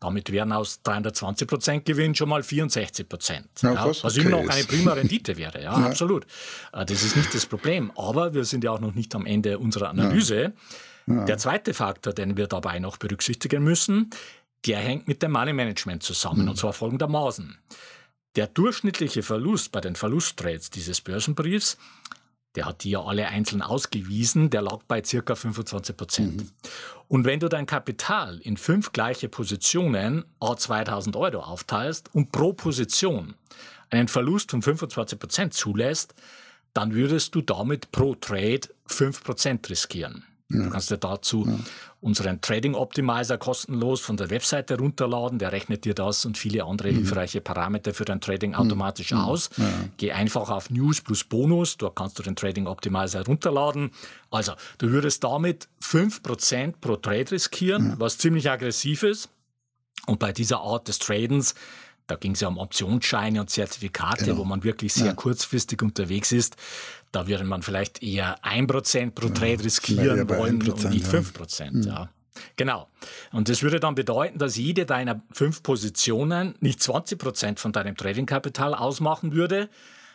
Damit 0.00 0.30
wären 0.32 0.52
aus 0.52 0.82
320 0.82 1.84
Gewinn 1.84 2.14
schon 2.14 2.28
mal 2.28 2.42
64 2.42 3.08
Prozent. 3.08 3.48
Ja, 3.62 3.74
ja, 3.74 3.86
was 3.86 4.04
okay 4.04 4.20
immer 4.20 4.42
noch 4.42 4.48
eine 4.48 4.64
prima 4.64 4.92
Rendite 4.92 5.36
wäre. 5.36 5.62
Ja, 5.62 5.72
ja, 5.80 5.86
absolut. 5.86 6.26
Äh, 6.72 6.84
das 6.84 7.02
ist 7.02 7.16
nicht 7.16 7.34
das 7.34 7.46
Problem. 7.46 7.90
Aber 7.96 8.34
wir 8.34 8.44
sind 8.44 8.64
ja 8.64 8.70
auch 8.70 8.80
noch 8.80 8.94
nicht 8.94 9.14
am 9.14 9.26
Ende 9.26 9.58
unserer 9.58 9.90
Analyse. 9.90 10.52
Der 11.06 11.36
zweite 11.36 11.74
Faktor, 11.74 12.12
den 12.12 12.36
wir 12.36 12.46
dabei 12.46 12.78
noch 12.78 12.96
berücksichtigen 12.96 13.64
müssen, 13.64 14.10
der 14.66 14.78
hängt 14.78 15.08
mit 15.08 15.22
dem 15.22 15.32
Money 15.32 15.52
Management 15.52 16.02
zusammen. 16.02 16.42
Mhm. 16.42 16.50
Und 16.50 16.56
zwar 16.56 16.72
folgendermaßen. 16.72 17.58
Der 18.36 18.46
durchschnittliche 18.46 19.22
Verlust 19.22 19.72
bei 19.72 19.80
den 19.80 19.96
Verlusttrades 19.96 20.70
dieses 20.70 21.00
Börsenbriefs 21.00 21.76
der 22.54 22.66
hat 22.66 22.84
die 22.84 22.90
ja 22.90 23.02
alle 23.02 23.28
einzeln 23.28 23.62
ausgewiesen, 23.62 24.50
der 24.50 24.62
lag 24.62 24.80
bei 24.86 25.02
circa 25.02 25.34
25 25.34 25.96
Prozent. 25.96 26.36
Mhm. 26.36 26.50
Und 27.08 27.24
wenn 27.24 27.40
du 27.40 27.48
dein 27.48 27.66
Kapital 27.66 28.38
in 28.38 28.56
fünf 28.56 28.92
gleiche 28.92 29.28
Positionen 29.28 30.24
a 30.40 30.56
2000 30.56 31.16
Euro 31.16 31.40
aufteilst 31.40 32.14
und 32.14 32.32
pro 32.32 32.52
Position 32.52 33.34
einen 33.90 34.08
Verlust 34.08 34.50
von 34.50 34.62
25 34.62 35.18
Prozent 35.18 35.54
zulässt, 35.54 36.14
dann 36.74 36.94
würdest 36.94 37.34
du 37.34 37.42
damit 37.42 37.92
pro 37.92 38.14
Trade 38.14 38.62
5 38.86 39.24
Prozent 39.24 39.68
riskieren. 39.68 40.24
Ja. 40.52 40.64
Du 40.64 40.70
kannst 40.70 40.90
dir 40.90 40.98
dazu 40.98 41.46
ja. 41.46 41.58
unseren 42.00 42.40
Trading 42.40 42.74
Optimizer 42.74 43.38
kostenlos 43.38 44.00
von 44.00 44.16
der 44.16 44.30
Webseite 44.30 44.78
runterladen. 44.78 45.38
Der 45.38 45.52
rechnet 45.52 45.84
dir 45.84 45.94
das 45.94 46.24
und 46.24 46.38
viele 46.38 46.64
andere 46.64 46.90
mhm. 46.90 46.96
hilfreiche 46.96 47.40
Parameter 47.40 47.94
für 47.94 48.04
dein 48.04 48.20
Trading 48.20 48.54
automatisch 48.54 49.12
mhm. 49.12 49.18
aus. 49.18 49.50
Ja. 49.56 49.64
Geh 49.96 50.12
einfach 50.12 50.50
auf 50.50 50.70
News 50.70 51.00
plus 51.00 51.24
Bonus. 51.24 51.76
Dort 51.76 51.96
kannst 51.96 52.18
du 52.18 52.22
den 52.22 52.36
Trading 52.36 52.66
Optimizer 52.66 53.24
runterladen. 53.24 53.90
Also, 54.30 54.52
du 54.78 54.90
würdest 54.90 55.24
damit 55.24 55.68
5% 55.82 56.74
pro 56.80 56.96
Trade 56.96 57.30
riskieren, 57.30 57.94
was 57.98 58.18
ziemlich 58.18 58.50
aggressiv 58.50 59.02
ist. 59.02 59.28
Und 60.06 60.18
bei 60.18 60.32
dieser 60.32 60.60
Art 60.60 60.88
des 60.88 60.98
Tradens 60.98 61.54
da 62.06 62.16
ging 62.16 62.32
es 62.32 62.40
ja 62.40 62.48
um 62.48 62.58
Optionsscheine 62.58 63.40
und 63.40 63.50
Zertifikate, 63.50 64.26
genau. 64.26 64.38
wo 64.38 64.44
man 64.44 64.64
wirklich 64.64 64.92
sehr 64.92 65.06
ja. 65.06 65.14
kurzfristig 65.14 65.82
unterwegs 65.82 66.32
ist. 66.32 66.56
Da 67.10 67.26
würde 67.26 67.44
man 67.44 67.62
vielleicht 67.62 68.02
eher 68.02 68.42
1% 68.42 69.10
pro 69.12 69.28
Trade 69.28 69.64
riskieren 69.64 70.28
wollen 70.28 70.62
und 70.62 70.90
nicht 70.90 71.06
5%. 71.06 71.62
Ja. 71.62 71.70
Mhm. 71.70 71.82
ja. 71.82 72.10
Genau. 72.56 72.88
Und 73.32 73.48
das 73.48 73.62
würde 73.62 73.78
dann 73.78 73.94
bedeuten, 73.94 74.38
dass 74.38 74.56
jede 74.56 74.86
deiner 74.86 75.22
fünf 75.30 75.62
Positionen 75.62 76.54
nicht 76.60 76.80
20% 76.80 77.58
von 77.58 77.72
deinem 77.72 77.96
Tradingkapital 77.96 78.74
ausmachen 78.74 79.32
würde, 79.32 79.68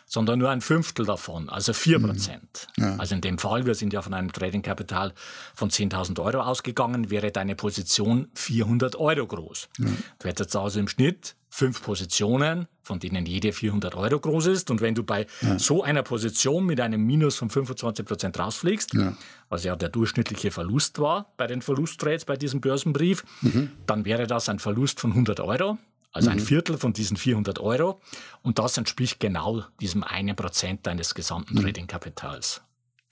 sondern 0.08 0.38
nur 0.38 0.48
ein 0.48 0.62
Fünftel 0.62 1.04
davon, 1.04 1.50
also 1.50 1.72
4 1.74 2.00
Prozent. 2.00 2.66
Mhm. 2.76 2.84
Ja. 2.84 2.96
Also 2.96 3.14
in 3.14 3.20
dem 3.20 3.38
Fall, 3.38 3.66
wir 3.66 3.74
sind 3.74 3.92
ja 3.92 4.02
von 4.02 4.14
einem 4.14 4.32
Tradingkapital 4.32 5.12
von 5.54 5.70
10.000 5.70 6.18
Euro 6.20 6.40
ausgegangen, 6.40 7.10
wäre 7.10 7.30
deine 7.30 7.54
Position 7.54 8.28
400 8.34 8.96
Euro 8.96 9.26
groß. 9.26 9.68
Ja. 9.78 9.86
Du 10.18 10.28
hättest 10.28 10.56
also 10.56 10.80
im 10.80 10.88
Schnitt 10.88 11.36
fünf 11.50 11.82
Positionen, 11.82 12.68
von 12.82 12.98
denen 12.98 13.26
jede 13.26 13.52
400 13.52 13.94
Euro 13.94 14.20
groß 14.20 14.46
ist. 14.46 14.70
Und 14.70 14.80
wenn 14.80 14.94
du 14.94 15.02
bei 15.02 15.26
ja. 15.40 15.58
so 15.58 15.82
einer 15.82 16.02
Position 16.02 16.66
mit 16.66 16.80
einem 16.80 17.04
Minus 17.04 17.36
von 17.36 17.50
25 17.50 18.04
Prozent 18.04 18.38
rausfliegst, 18.38 18.94
ja. 18.94 19.16
was 19.48 19.64
ja 19.64 19.76
der 19.76 19.88
durchschnittliche 19.88 20.50
Verlust 20.50 20.98
war 20.98 21.32
bei 21.36 21.46
den 21.46 21.62
Verlusttrades 21.62 22.24
bei 22.24 22.36
diesem 22.36 22.60
Börsenbrief, 22.60 23.24
mhm. 23.40 23.70
dann 23.86 24.04
wäre 24.04 24.26
das 24.26 24.48
ein 24.48 24.58
Verlust 24.58 25.00
von 25.00 25.10
100 25.10 25.40
Euro. 25.40 25.78
Also 26.12 26.30
mhm. 26.30 26.36
ein 26.36 26.40
Viertel 26.40 26.78
von 26.78 26.92
diesen 26.92 27.16
400 27.16 27.58
Euro. 27.58 28.00
Und 28.42 28.58
das 28.58 28.76
entspricht 28.76 29.20
genau 29.20 29.64
diesem 29.80 30.04
einen 30.04 30.36
Prozent 30.36 30.86
deines 30.86 31.14
gesamten 31.14 31.54
mhm. 31.54 31.62
Tradingkapitals. 31.62 32.62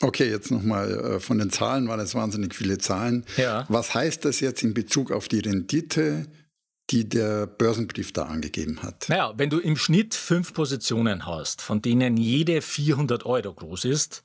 Okay, 0.03 0.29
jetzt 0.29 0.51
nochmal 0.51 0.93
äh, 0.93 1.21
von 1.21 1.39
den 1.39 1.51
Zahlen, 1.51 1.89
waren 1.89 2.01
es 2.01 2.15
wahnsinnig 2.15 2.55
viele 2.55 2.79
Zahlen. 2.79 3.25
Ja. 3.39 3.65
Was 3.69 3.95
heißt 3.95 4.25
das 4.25 4.41
jetzt 4.41 4.63
in 4.63 4.75
Bezug 4.75 5.11
auf 5.11 5.29
die 5.29 5.39
Rendite, 5.39 6.27
die 6.91 7.09
der 7.09 7.47
Börsenbrief 7.47 8.13
da 8.13 8.25
angegeben 8.25 8.83
hat? 8.83 9.07
Naja, 9.09 9.35
wenn 9.37 9.51
du 9.51 9.59
im 9.59 9.77
Schnitt 9.77 10.15
fünf 10.15 10.55
Positionen 10.55 11.27
hast, 11.27 11.63
von 11.63 11.83
denen 11.83 12.17
jede 12.17 12.63
400 12.63 13.27
Euro 13.27 13.53
groß 13.53 13.85
ist, 13.87 14.25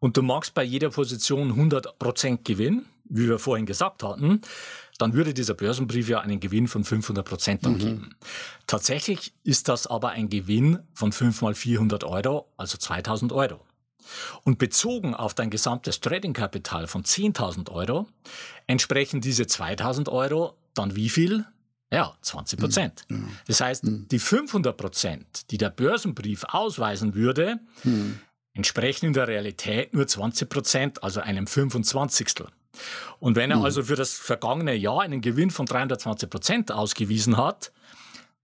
und 0.00 0.16
du 0.16 0.22
machst 0.22 0.54
bei 0.54 0.62
jeder 0.62 0.90
Position 0.90 1.50
100 1.50 1.98
Prozent 1.98 2.44
Gewinn, 2.44 2.86
wie 3.04 3.28
wir 3.28 3.38
vorhin 3.38 3.66
gesagt 3.66 4.02
hatten, 4.02 4.42
dann 4.98 5.12
würde 5.12 5.32
dieser 5.32 5.54
Börsenbrief 5.54 6.08
ja 6.08 6.20
einen 6.20 6.40
Gewinn 6.40 6.68
von 6.68 6.84
500 6.84 7.24
Prozent 7.24 7.66
angeben. 7.66 8.00
Mhm. 8.00 8.14
Tatsächlich 8.66 9.32
ist 9.44 9.68
das 9.68 9.86
aber 9.86 10.10
ein 10.10 10.28
Gewinn 10.28 10.80
von 10.92 11.12
5 11.12 11.40
mal 11.42 11.54
400 11.54 12.04
Euro, 12.04 12.48
also 12.56 12.78
2000 12.78 13.32
Euro. 13.32 13.64
Und 14.42 14.58
bezogen 14.58 15.14
auf 15.14 15.34
dein 15.34 15.50
gesamtes 15.50 16.00
Tradingkapital 16.00 16.86
von 16.86 17.04
10.000 17.04 17.70
Euro 17.70 18.06
entsprechen 18.66 19.20
diese 19.20 19.46
2000 19.46 20.08
Euro 20.08 20.54
dann 20.74 20.96
wie 20.96 21.08
viel? 21.08 21.44
Ja, 21.90 22.14
20 22.20 22.58
Prozent. 22.58 23.04
Mhm. 23.08 23.30
Das 23.46 23.60
heißt, 23.60 23.82
die 23.84 24.18
500 24.18 24.76
Prozent, 24.76 25.50
die 25.50 25.58
der 25.58 25.70
Börsenbrief 25.70 26.44
ausweisen 26.44 27.14
würde, 27.14 27.60
mhm. 27.82 28.20
entsprechen 28.52 29.06
in 29.06 29.12
der 29.14 29.26
Realität 29.26 29.94
nur 29.94 30.06
20 30.06 30.48
Prozent, 30.48 31.02
also 31.02 31.20
einem 31.20 31.46
25. 31.46 32.44
Und 33.18 33.36
wenn 33.36 33.50
er 33.50 33.64
also 33.64 33.82
für 33.82 33.96
das 33.96 34.14
vergangene 34.14 34.74
Jahr 34.74 35.00
einen 35.00 35.22
Gewinn 35.22 35.50
von 35.50 35.64
320 35.64 36.28
Prozent 36.28 36.72
ausgewiesen 36.72 37.38
hat, 37.38 37.72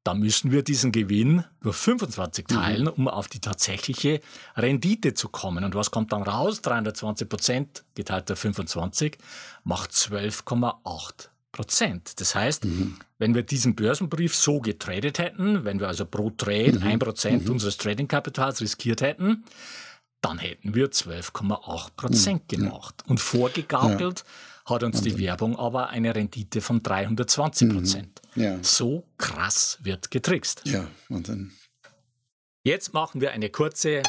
dann 0.05 0.19
müssen 0.19 0.51
wir 0.51 0.63
diesen 0.63 0.93
Gewinn 0.93 1.45
nur 1.63 1.73
25 1.73 2.47
mhm. 2.49 2.55
teilen, 2.55 2.89
um 2.89 3.09
auf 3.09 3.29
die 3.29 3.41
tatsächliche 3.41 4.21
Rendite 4.57 5.15
zu 5.15 5.29
kommen. 5.29 5.65
Und 5.65 5.75
was 5.75 5.91
kommt 5.91 6.13
dann 6.13 6.23
raus? 6.23 6.63
320 6.63 7.29
Prozent 7.29 7.85
geteilt 7.95 8.29
durch 8.31 8.39
25 8.39 9.19
macht 9.65 9.91
12,8 9.91 11.29
Prozent. 11.55 12.21
Das 12.21 12.35
heißt, 12.35 12.65
mhm. 12.65 12.97
wenn 13.19 13.35
wir 13.35 13.43
diesen 13.43 13.75
Börsenbrief 13.75 14.35
so 14.35 14.61
getradet 14.61 15.19
hätten, 15.19 15.65
wenn 15.65 15.81
wir 15.81 15.89
also 15.89 16.05
pro 16.05 16.31
Trade 16.31 16.81
mhm. 16.81 16.83
1 16.83 16.99
Prozent 16.99 17.45
mhm. 17.45 17.53
unseres 17.53 17.77
Tradingkapitals 17.79 18.61
riskiert 18.61 19.01
hätten, 19.01 19.45
dann 20.21 20.39
hätten 20.39 20.75
wir 20.75 20.91
12,8 20.91 21.91
Prozent 21.97 22.43
hm, 22.51 22.59
gemacht. 22.59 23.03
Und 23.07 23.21
vorgegaukelt 23.21 24.25
ja. 24.67 24.75
hat 24.75 24.83
uns 24.83 25.03
die 25.03 25.19
Werbung 25.19 25.59
aber 25.59 25.91
eine 25.91 26.15
Rendite 26.15 26.61
von 26.63 26.83
320 26.83 27.69
Prozent. 27.69 28.21
Mhm. 28.35 28.43
Ja. 28.43 28.59
So 28.63 29.05
krass 29.19 29.79
wird 29.83 30.11
getrickst. 30.11 30.63
Ja, 30.65 30.87
und 31.09 31.29
dann. 31.29 31.53
Jetzt 32.65 32.95
machen 32.95 33.21
wir 33.21 33.33
eine 33.33 33.51
kurze 33.51 34.03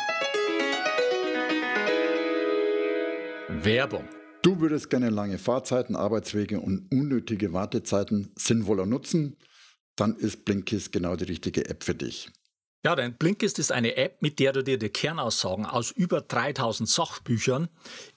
Werbung. 3.50 4.08
Du 4.46 4.60
würdest 4.60 4.92
gerne 4.92 5.10
lange 5.10 5.40
Fahrzeiten, 5.40 5.96
Arbeitswege 5.96 6.60
und 6.60 6.92
unnötige 6.92 7.52
Wartezeiten 7.52 8.32
sinnvoller 8.36 8.86
nutzen? 8.86 9.38
Dann 9.96 10.16
ist 10.16 10.46
Blinkist 10.46 10.92
genau 10.92 11.16
die 11.16 11.24
richtige 11.24 11.68
App 11.68 11.84
für 11.84 11.96
dich. 11.96 12.30
Ja, 12.86 12.96
denn 12.96 13.16
Blinkist 13.16 13.58
ist 13.58 13.72
eine 13.72 13.98
App, 13.98 14.22
mit 14.22 14.38
der 14.38 14.54
du 14.54 14.64
dir 14.64 14.78
die 14.78 14.90
Kernaussagen 14.90 15.66
aus 15.66 15.90
über 15.90 16.22
3000 16.22 16.88
Sachbüchern 16.88 17.68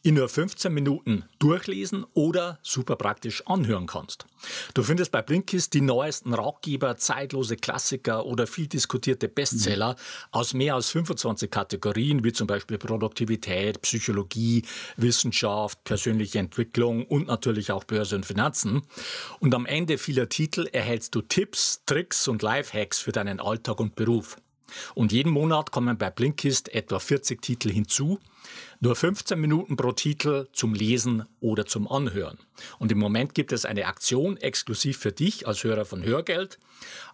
in 0.02 0.16
nur 0.16 0.28
15 0.28 0.70
Minuten 0.70 1.24
durchlesen 1.38 2.04
oder 2.12 2.58
super 2.62 2.96
praktisch 2.96 3.42
anhören 3.46 3.86
kannst. 3.86 4.26
Du 4.74 4.82
findest 4.82 5.10
bei 5.10 5.22
Blinkist 5.22 5.72
die 5.72 5.80
neuesten 5.80 6.34
Ratgeber, 6.34 6.98
zeitlose 6.98 7.56
Klassiker 7.56 8.26
oder 8.26 8.46
viel 8.46 8.66
diskutierte 8.66 9.26
Bestseller 9.28 9.96
aus 10.32 10.52
mehr 10.52 10.74
als 10.74 10.90
25 10.90 11.50
Kategorien, 11.50 12.22
wie 12.22 12.34
zum 12.34 12.46
Beispiel 12.46 12.76
Produktivität, 12.76 13.80
Psychologie, 13.80 14.66
Wissenschaft, 14.98 15.82
persönliche 15.84 16.40
Entwicklung 16.40 17.06
und 17.06 17.28
natürlich 17.28 17.72
auch 17.72 17.84
Börse 17.84 18.16
und 18.16 18.26
Finanzen. 18.26 18.82
Und 19.40 19.54
am 19.54 19.64
Ende 19.64 19.96
vieler 19.96 20.28
Titel 20.28 20.68
erhältst 20.70 21.14
du 21.14 21.22
Tipps, 21.22 21.84
Tricks 21.86 22.28
und 22.28 22.42
Lifehacks 22.42 22.98
für 22.98 23.12
deinen 23.12 23.40
Alltag 23.40 23.80
und 23.80 23.96
Beruf. 23.96 24.36
Und 24.94 25.12
jeden 25.12 25.32
Monat 25.32 25.70
kommen 25.70 25.98
bei 25.98 26.10
Blinkist 26.10 26.74
etwa 26.74 26.98
40 26.98 27.40
Titel 27.40 27.70
hinzu. 27.70 28.18
Nur 28.80 28.96
15 28.96 29.40
Minuten 29.40 29.76
pro 29.76 29.92
Titel 29.92 30.46
zum 30.52 30.74
Lesen 30.74 31.24
oder 31.40 31.66
zum 31.66 31.90
Anhören. 31.90 32.38
Und 32.78 32.92
im 32.92 32.98
Moment 32.98 33.34
gibt 33.34 33.52
es 33.52 33.64
eine 33.64 33.86
Aktion 33.86 34.36
exklusiv 34.36 34.98
für 34.98 35.12
dich 35.12 35.46
als 35.46 35.64
Hörer 35.64 35.84
von 35.84 36.04
Hörgeld. 36.04 36.58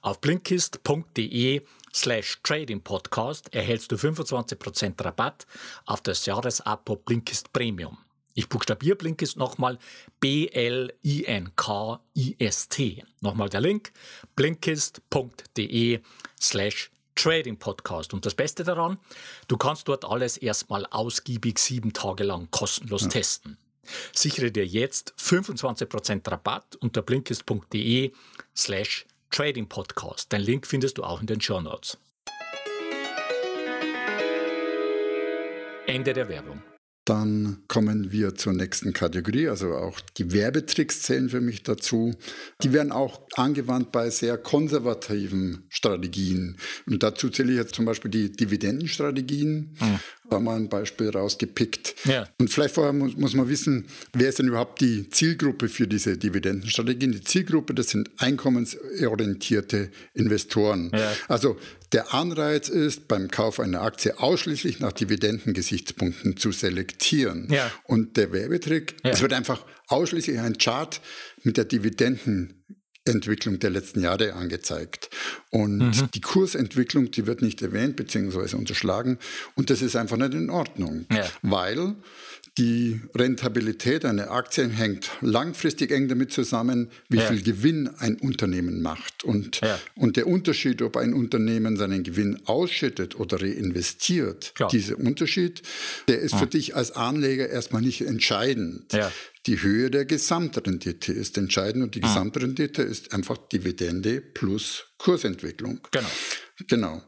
Auf 0.03 0.21
blinkist.de 0.21 1.63
slash 1.93 2.41
Trading 2.43 2.83
Podcast 2.83 3.55
erhältst 3.55 3.93
du 3.93 3.97
25% 3.97 5.03
Rabatt 5.03 5.47
auf 5.87 6.03
das 6.03 6.27
Jahresabo 6.27 6.97
Blinkist 6.97 7.53
Premium. 7.53 7.99
Ich 8.35 8.49
buchstabiere 8.49 8.97
Blinkist 8.97 9.37
nochmal 9.37 9.79
B-L-I-N-K-I-S-T. 10.19 10.95
Nochmal 13.21 13.49
der 13.49 13.61
Link 13.61 13.93
blinkist.de 14.35 16.01
slash 16.41 16.91
Trading 17.15 17.59
Podcast. 17.59 18.15
Und 18.15 18.27
das 18.27 18.35
Beste 18.35 18.65
daran, 18.65 18.99
du 19.49 19.57
kannst 19.57 19.89
dort 19.89 20.05
alles 20.05 20.37
erstmal 20.37 20.87
ausgiebig 20.87 21.59
sieben 21.59 21.93
Tage 21.93 22.25
lang 22.25 22.49
kostenlos 22.51 23.03
ja. 23.03 23.09
testen. 23.09 23.59
Sichere 24.13 24.51
dir 24.51 24.67
jetzt 24.67 25.15
25% 25.19 26.31
Rabatt 26.31 26.77
unter 26.77 27.03
blinkist.de 27.03 28.13
slash 28.57 29.07
Trading 29.31 29.69
Podcast. 29.69 30.33
Den 30.33 30.41
Link 30.41 30.67
findest 30.67 30.99
du 30.99 31.05
auch 31.05 31.21
in 31.21 31.27
den 31.27 31.41
Show 31.41 31.61
Notes. 31.61 31.99
Ende 35.87 36.13
der 36.13 36.29
Werbung. 36.29 36.63
Dann 37.05 37.59
kommen 37.69 38.13
wir 38.13 38.35
zur 38.35 38.55
nächsten 38.55 38.95
Kategorie, 38.95 39.49
also 39.49 39.75
auch 39.75 40.01
die 40.17 40.33
Werbetricks 40.33 41.03
zählen 41.03 41.29
für 41.29 41.43
mich 41.43 41.63
dazu. 41.63 42.15
Die 42.63 42.73
werden 42.73 42.93
auch 42.93 43.21
angewandt 43.35 43.93
bei 43.93 44.09
sehr 44.09 44.39
konservativen 44.39 45.65
Strategien. 45.69 46.57
Und 46.87 47.03
dazu 47.03 47.29
zähle 47.29 47.53
ich 47.53 47.59
jetzt 47.59 47.75
zum 47.75 47.85
Beispiel 47.85 48.11
die 48.11 48.33
Dividendenstrategien. 48.33 49.77
Mhm. 49.79 50.01
Da 50.31 50.41
mal 50.41 50.57
ein 50.57 50.69
Beispiel 50.69 51.11
rausgepickt. 51.11 51.95
Ja. 52.07 52.27
Und 52.39 52.51
vielleicht 52.51 52.75
vorher 52.75 52.93
muss, 52.93 53.17
muss, 53.17 53.35
man 53.35 53.49
wissen, 53.49 53.87
wer 54.15 54.29
ist 54.31 54.39
denn 54.39 54.49
überhaupt 54.49 54.81
die 54.81 55.11
Zielgruppe 55.11 55.69
für 55.69 55.87
diese 55.87 56.17
Dividendenstrategien? 56.17 57.13
Die 57.13 57.23
Zielgruppe, 57.23 57.75
das 57.75 57.91
sind 57.91 58.11
einkommensorientierte 58.19 59.91
Investoren. 60.15 60.91
Ja. 60.95 61.13
Also 61.29 61.59
der 61.93 62.15
Anreiz 62.15 62.69
ist, 62.69 63.07
beim 63.07 63.31
Kauf 63.31 63.61
einer 63.61 63.83
Aktie 63.83 64.19
ausschließlich 64.19 64.81
nach 64.81 64.93
Dividendengesichtspunkten 64.93 66.37
zu 66.39 66.53
selektieren. 66.53 67.49
Ja. 67.51 67.71
Und 67.85 68.17
der 68.17 68.33
Werbetrick, 68.33 68.97
es 69.03 69.21
wird 69.21 69.33
einfach 69.33 69.65
ausschließlich 69.89 70.39
ein 70.41 70.59
Chart 70.59 71.01
mit 71.43 71.57
der 71.57 71.67
Dividenden 71.67 72.64
Entwicklung 73.07 73.59
der 73.59 73.71
letzten 73.71 74.01
Jahre 74.01 74.35
angezeigt. 74.35 75.11
Und 75.51 75.79
mhm. 75.79 76.11
die 76.15 76.21
Kursentwicklung, 76.21 77.11
die 77.11 77.27
wird 77.27 77.43
nicht 77.43 77.61
erwähnt 77.63 77.97
bzw. 77.97 78.57
unterschlagen. 78.57 79.19
Und 79.55 79.71
das 79.71 79.83
ist 79.83 79.97
einfach 79.97 80.17
nicht 80.17 80.35
in 80.35 80.51
Ordnung, 80.51 81.07
ja. 81.13 81.25
weil 81.43 81.95
die 82.57 83.01
Rentabilität 83.17 84.05
einer 84.05 84.31
Aktie 84.31 84.69
hängt 84.69 85.11
langfristig 85.21 85.91
eng 85.91 86.07
damit 86.07 86.33
zusammen, 86.33 86.89
wie 87.09 87.17
ja. 87.17 87.27
viel 87.27 87.43
Gewinn 87.43 87.89
ein 87.99 88.15
Unternehmen 88.17 88.81
macht. 88.81 89.25
Und, 89.25 89.61
ja. 89.61 89.79
und 89.97 90.17
der 90.17 90.29
Unterschied, 90.29 90.81
ob 90.81 90.97
ein 90.97 91.15
Unternehmen 91.15 91.77
seinen 91.77 92.05
Gewinn 92.05 92.41
ausschüttet 92.47 93.19
oder 93.19 93.41
reinvestiert, 93.41 94.55
Klar. 94.55 94.71
dieser 94.71 94.99
Unterschied, 94.99 95.63
der 96.07 96.21
ist 96.21 96.37
für 96.37 96.47
dich 96.47 96.77
als 96.77 96.93
Anleger 96.93 97.49
erstmal 97.49 97.83
nicht 97.83 98.03
entscheidend. 98.03 98.93
Ja. 98.93 99.11
Die 99.47 99.61
Höhe 99.61 99.91
der 99.91 100.05
Gesamtrendite 100.05 101.13
ist 101.13 101.37
entscheidend 101.37 101.83
und 101.83 101.95
die 101.97 102.01
Gesamtrendite 102.01 102.83
ist 102.83 103.13
einfach 103.13 103.37
Dividende 103.37 104.21
plus 104.21 104.87
Kursentwicklung. 104.99 105.81
Genau. 105.91 106.09
Genau. 106.69 107.03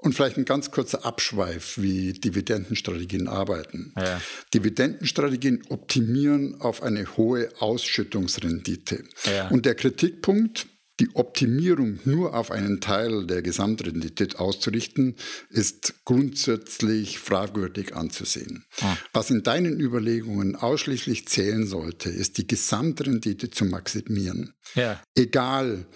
Und 0.00 0.14
vielleicht 0.14 0.36
ein 0.36 0.44
ganz 0.44 0.70
kurzer 0.70 1.04
Abschweif, 1.04 1.76
wie 1.76 2.12
Dividendenstrategien 2.12 3.26
arbeiten. 3.26 3.92
Ja. 3.96 4.20
Dividendenstrategien 4.54 5.64
optimieren 5.70 6.60
auf 6.60 6.84
eine 6.84 7.16
hohe 7.16 7.48
Ausschüttungsrendite. 7.58 9.02
Ja. 9.24 9.48
Und 9.48 9.66
der 9.66 9.74
Kritikpunkt, 9.74 10.68
die 11.00 11.14
Optimierung 11.14 12.00
nur 12.04 12.34
auf 12.34 12.50
einen 12.50 12.80
Teil 12.80 13.26
der 13.26 13.42
Gesamtrendite 13.42 14.38
auszurichten, 14.38 15.16
ist 15.48 15.94
grundsätzlich 16.04 17.18
fragwürdig 17.18 17.94
anzusehen. 17.94 18.64
Ah. 18.80 18.96
Was 19.12 19.30
in 19.30 19.42
deinen 19.42 19.80
Überlegungen 19.80 20.56
ausschließlich 20.56 21.28
zählen 21.28 21.66
sollte, 21.66 22.10
ist 22.10 22.38
die 22.38 22.46
Gesamtrendite 22.46 23.50
zu 23.50 23.64
maximieren. 23.64 24.54
Ja. 24.74 25.00
Egal, 25.14 25.86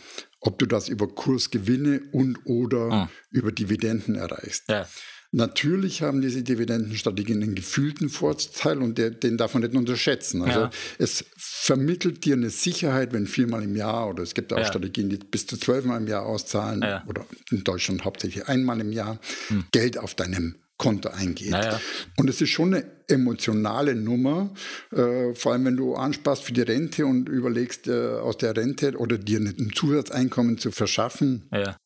ob 0.41 0.59
du 0.59 0.67
das 0.67 0.89
über 0.89 1.09
Kursgewinne 1.09 2.03
und 2.13 2.39
oder 2.45 2.91
ah. 2.91 3.11
über 3.31 3.53
Dividenden 3.53 4.17
erreichst. 4.17 4.69
Ja. 4.69 4.89
Natürlich 5.35 6.03
haben 6.03 6.21
diese 6.21 6.43
Dividendenstrategien 6.43 7.43
einen 7.43 7.55
gefühlten 7.55 8.11
Vorteil 8.11 8.83
und 8.83 8.99
der, 8.99 9.11
den 9.11 9.39
darf 9.39 9.55
man 9.55 9.63
nicht 9.63 9.75
unterschätzen. 9.75 10.43
Also 10.43 10.61
ja. 10.61 10.71
es 10.99 11.25
vermittelt 11.37 12.27
dir 12.27 12.35
eine 12.35 12.51
Sicherheit, 12.51 13.15
wenn 13.15 13.27
viermal 13.27 13.63
im 13.63 13.75
Jahr 13.75 14.11
oder 14.11 14.23
es 14.23 14.35
gibt 14.35 14.53
auch 14.53 14.59
ja. 14.59 14.67
Strategien, 14.67 15.09
die 15.09 15.17
bis 15.17 15.47
zu 15.47 15.57
zwölfmal 15.57 16.03
im 16.03 16.07
Jahr 16.07 16.27
auszahlen 16.27 16.83
ja. 16.83 17.03
oder 17.09 17.25
in 17.51 17.65
Deutschland 17.65 18.05
hauptsächlich 18.05 18.47
einmal 18.47 18.79
im 18.81 18.93
Jahr 18.93 19.19
hm. 19.49 19.65
Geld 19.73 19.97
auf 19.97 20.15
deinem 20.15 20.57
Konto 20.77 21.09
eingeht. 21.09 21.53
Naja. 21.53 21.81
Und 22.19 22.29
es 22.29 22.43
ist 22.43 22.51
schon 22.51 22.75
eine 22.75 22.85
emotionale 23.09 23.95
Nummer, 23.95 24.53
äh, 24.91 25.35
vor 25.35 25.53
allem 25.53 25.65
wenn 25.65 25.77
du 25.77 25.95
ansparst 25.95 26.43
für 26.43 26.53
die 26.53 26.61
Rente 26.61 27.07
und 27.07 27.31
überlegst, 27.31 27.89
äh, 27.89 28.17
aus 28.17 28.37
der 28.37 28.55
Rente 28.55 28.99
oder 28.99 29.17
dir 29.17 29.39
ein 29.39 29.71
Zusatzeinkommen 29.75 30.59
zu 30.59 30.73
verschaffen. 30.73 31.49
Ja. 31.53 31.79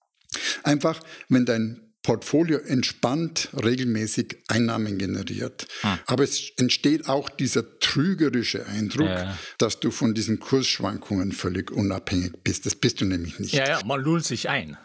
Einfach, 0.64 1.00
wenn 1.28 1.44
dein 1.44 1.85
Portfolio 2.06 2.58
entspannt 2.58 3.48
regelmäßig 3.52 4.36
Einnahmen 4.46 4.96
generiert. 4.96 5.66
Hm. 5.80 5.98
Aber 6.06 6.22
es 6.22 6.52
entsteht 6.56 7.08
auch 7.08 7.28
dieser 7.28 7.80
trügerische 7.80 8.64
Eindruck, 8.64 9.08
ja. 9.08 9.36
dass 9.58 9.80
du 9.80 9.90
von 9.90 10.14
diesen 10.14 10.38
Kursschwankungen 10.38 11.32
völlig 11.32 11.72
unabhängig 11.72 12.34
bist. 12.44 12.64
Das 12.64 12.76
bist 12.76 13.00
du 13.00 13.06
nämlich 13.06 13.40
nicht. 13.40 13.54
Ja, 13.54 13.68
ja, 13.68 13.80
man 13.84 14.00
lullt 14.00 14.24
sich 14.24 14.48
ein. 14.48 14.76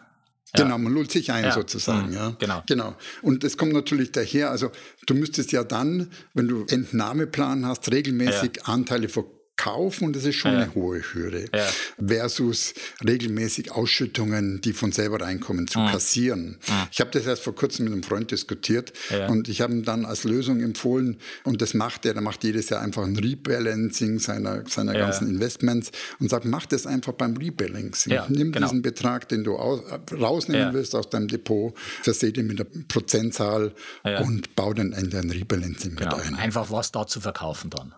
Genau, 0.54 0.76
man 0.78 0.92
lullt 0.92 1.12
sich 1.12 1.30
ein 1.30 1.44
ja. 1.44 1.52
sozusagen. 1.52 2.08
Mhm. 2.08 2.14
Ja. 2.14 2.36
Genau. 2.40 2.64
genau. 2.66 2.96
Und 3.22 3.44
es 3.44 3.56
kommt 3.56 3.72
natürlich 3.72 4.10
daher, 4.10 4.50
also 4.50 4.72
du 5.06 5.14
müsstest 5.14 5.52
ja 5.52 5.62
dann, 5.62 6.10
wenn 6.34 6.48
du 6.48 6.66
Entnahmeplan 6.68 7.64
hast, 7.66 7.92
regelmäßig 7.92 8.56
ja. 8.56 8.62
Anteile 8.64 9.08
verkaufen 9.08 9.41
kaufen 9.56 10.06
und 10.06 10.16
das 10.16 10.24
ist 10.24 10.36
schon 10.36 10.52
ja. 10.52 10.60
eine 10.60 10.74
hohe 10.74 11.00
Hürde. 11.00 11.46
Ja. 11.54 11.66
Versus 12.04 12.74
regelmäßig 13.04 13.70
Ausschüttungen, 13.70 14.60
die 14.60 14.72
von 14.72 14.92
selber 14.92 15.20
reinkommen, 15.20 15.68
zu 15.68 15.78
mhm. 15.78 15.88
kassieren. 15.88 16.58
Mhm. 16.66 16.88
Ich 16.90 17.00
habe 17.00 17.10
das 17.10 17.26
erst 17.26 17.42
vor 17.42 17.54
kurzem 17.54 17.84
mit 17.84 17.92
einem 17.92 18.02
Freund 18.02 18.30
diskutiert 18.30 18.92
ja. 19.10 19.28
und 19.28 19.48
ich 19.48 19.60
habe 19.60 19.72
ihm 19.72 19.84
dann 19.84 20.04
als 20.04 20.24
Lösung 20.24 20.60
empfohlen 20.60 21.18
und 21.44 21.62
das 21.62 21.74
macht 21.74 22.06
er, 22.06 22.14
der 22.14 22.22
macht 22.22 22.44
jedes 22.44 22.70
Jahr 22.70 22.80
einfach 22.80 23.04
ein 23.04 23.16
Rebalancing 23.16 24.18
seiner, 24.18 24.68
seiner 24.68 24.94
ganzen 24.94 25.28
Investments 25.28 25.92
und 26.18 26.28
sagt, 26.28 26.44
mach 26.44 26.66
das 26.66 26.86
einfach 26.86 27.12
beim 27.12 27.36
Rebalancing. 27.36 28.18
Nimm 28.28 28.52
genau. 28.52 28.66
diesen 28.66 28.82
Betrag, 28.82 29.28
den 29.28 29.44
du 29.44 29.56
aus, 29.56 29.80
rausnehmen 30.10 30.72
willst 30.74 30.94
aus 30.94 31.08
deinem 31.10 31.28
Depot, 31.28 31.76
verseh 32.02 32.32
den 32.32 32.46
mit 32.46 32.58
der 32.58 32.66
Prozentzahl 32.88 33.72
und 34.02 34.56
bau 34.56 34.72
dann 34.72 34.92
in 34.92 35.10
dein 35.10 35.30
Rebalancing 35.30 35.96
genau. 35.96 36.16
mit 36.16 36.26
ein. 36.26 36.34
Einfach 36.34 36.70
was 36.70 36.90
da 36.90 37.06
zu 37.06 37.20
verkaufen 37.20 37.70
dann. 37.70 37.94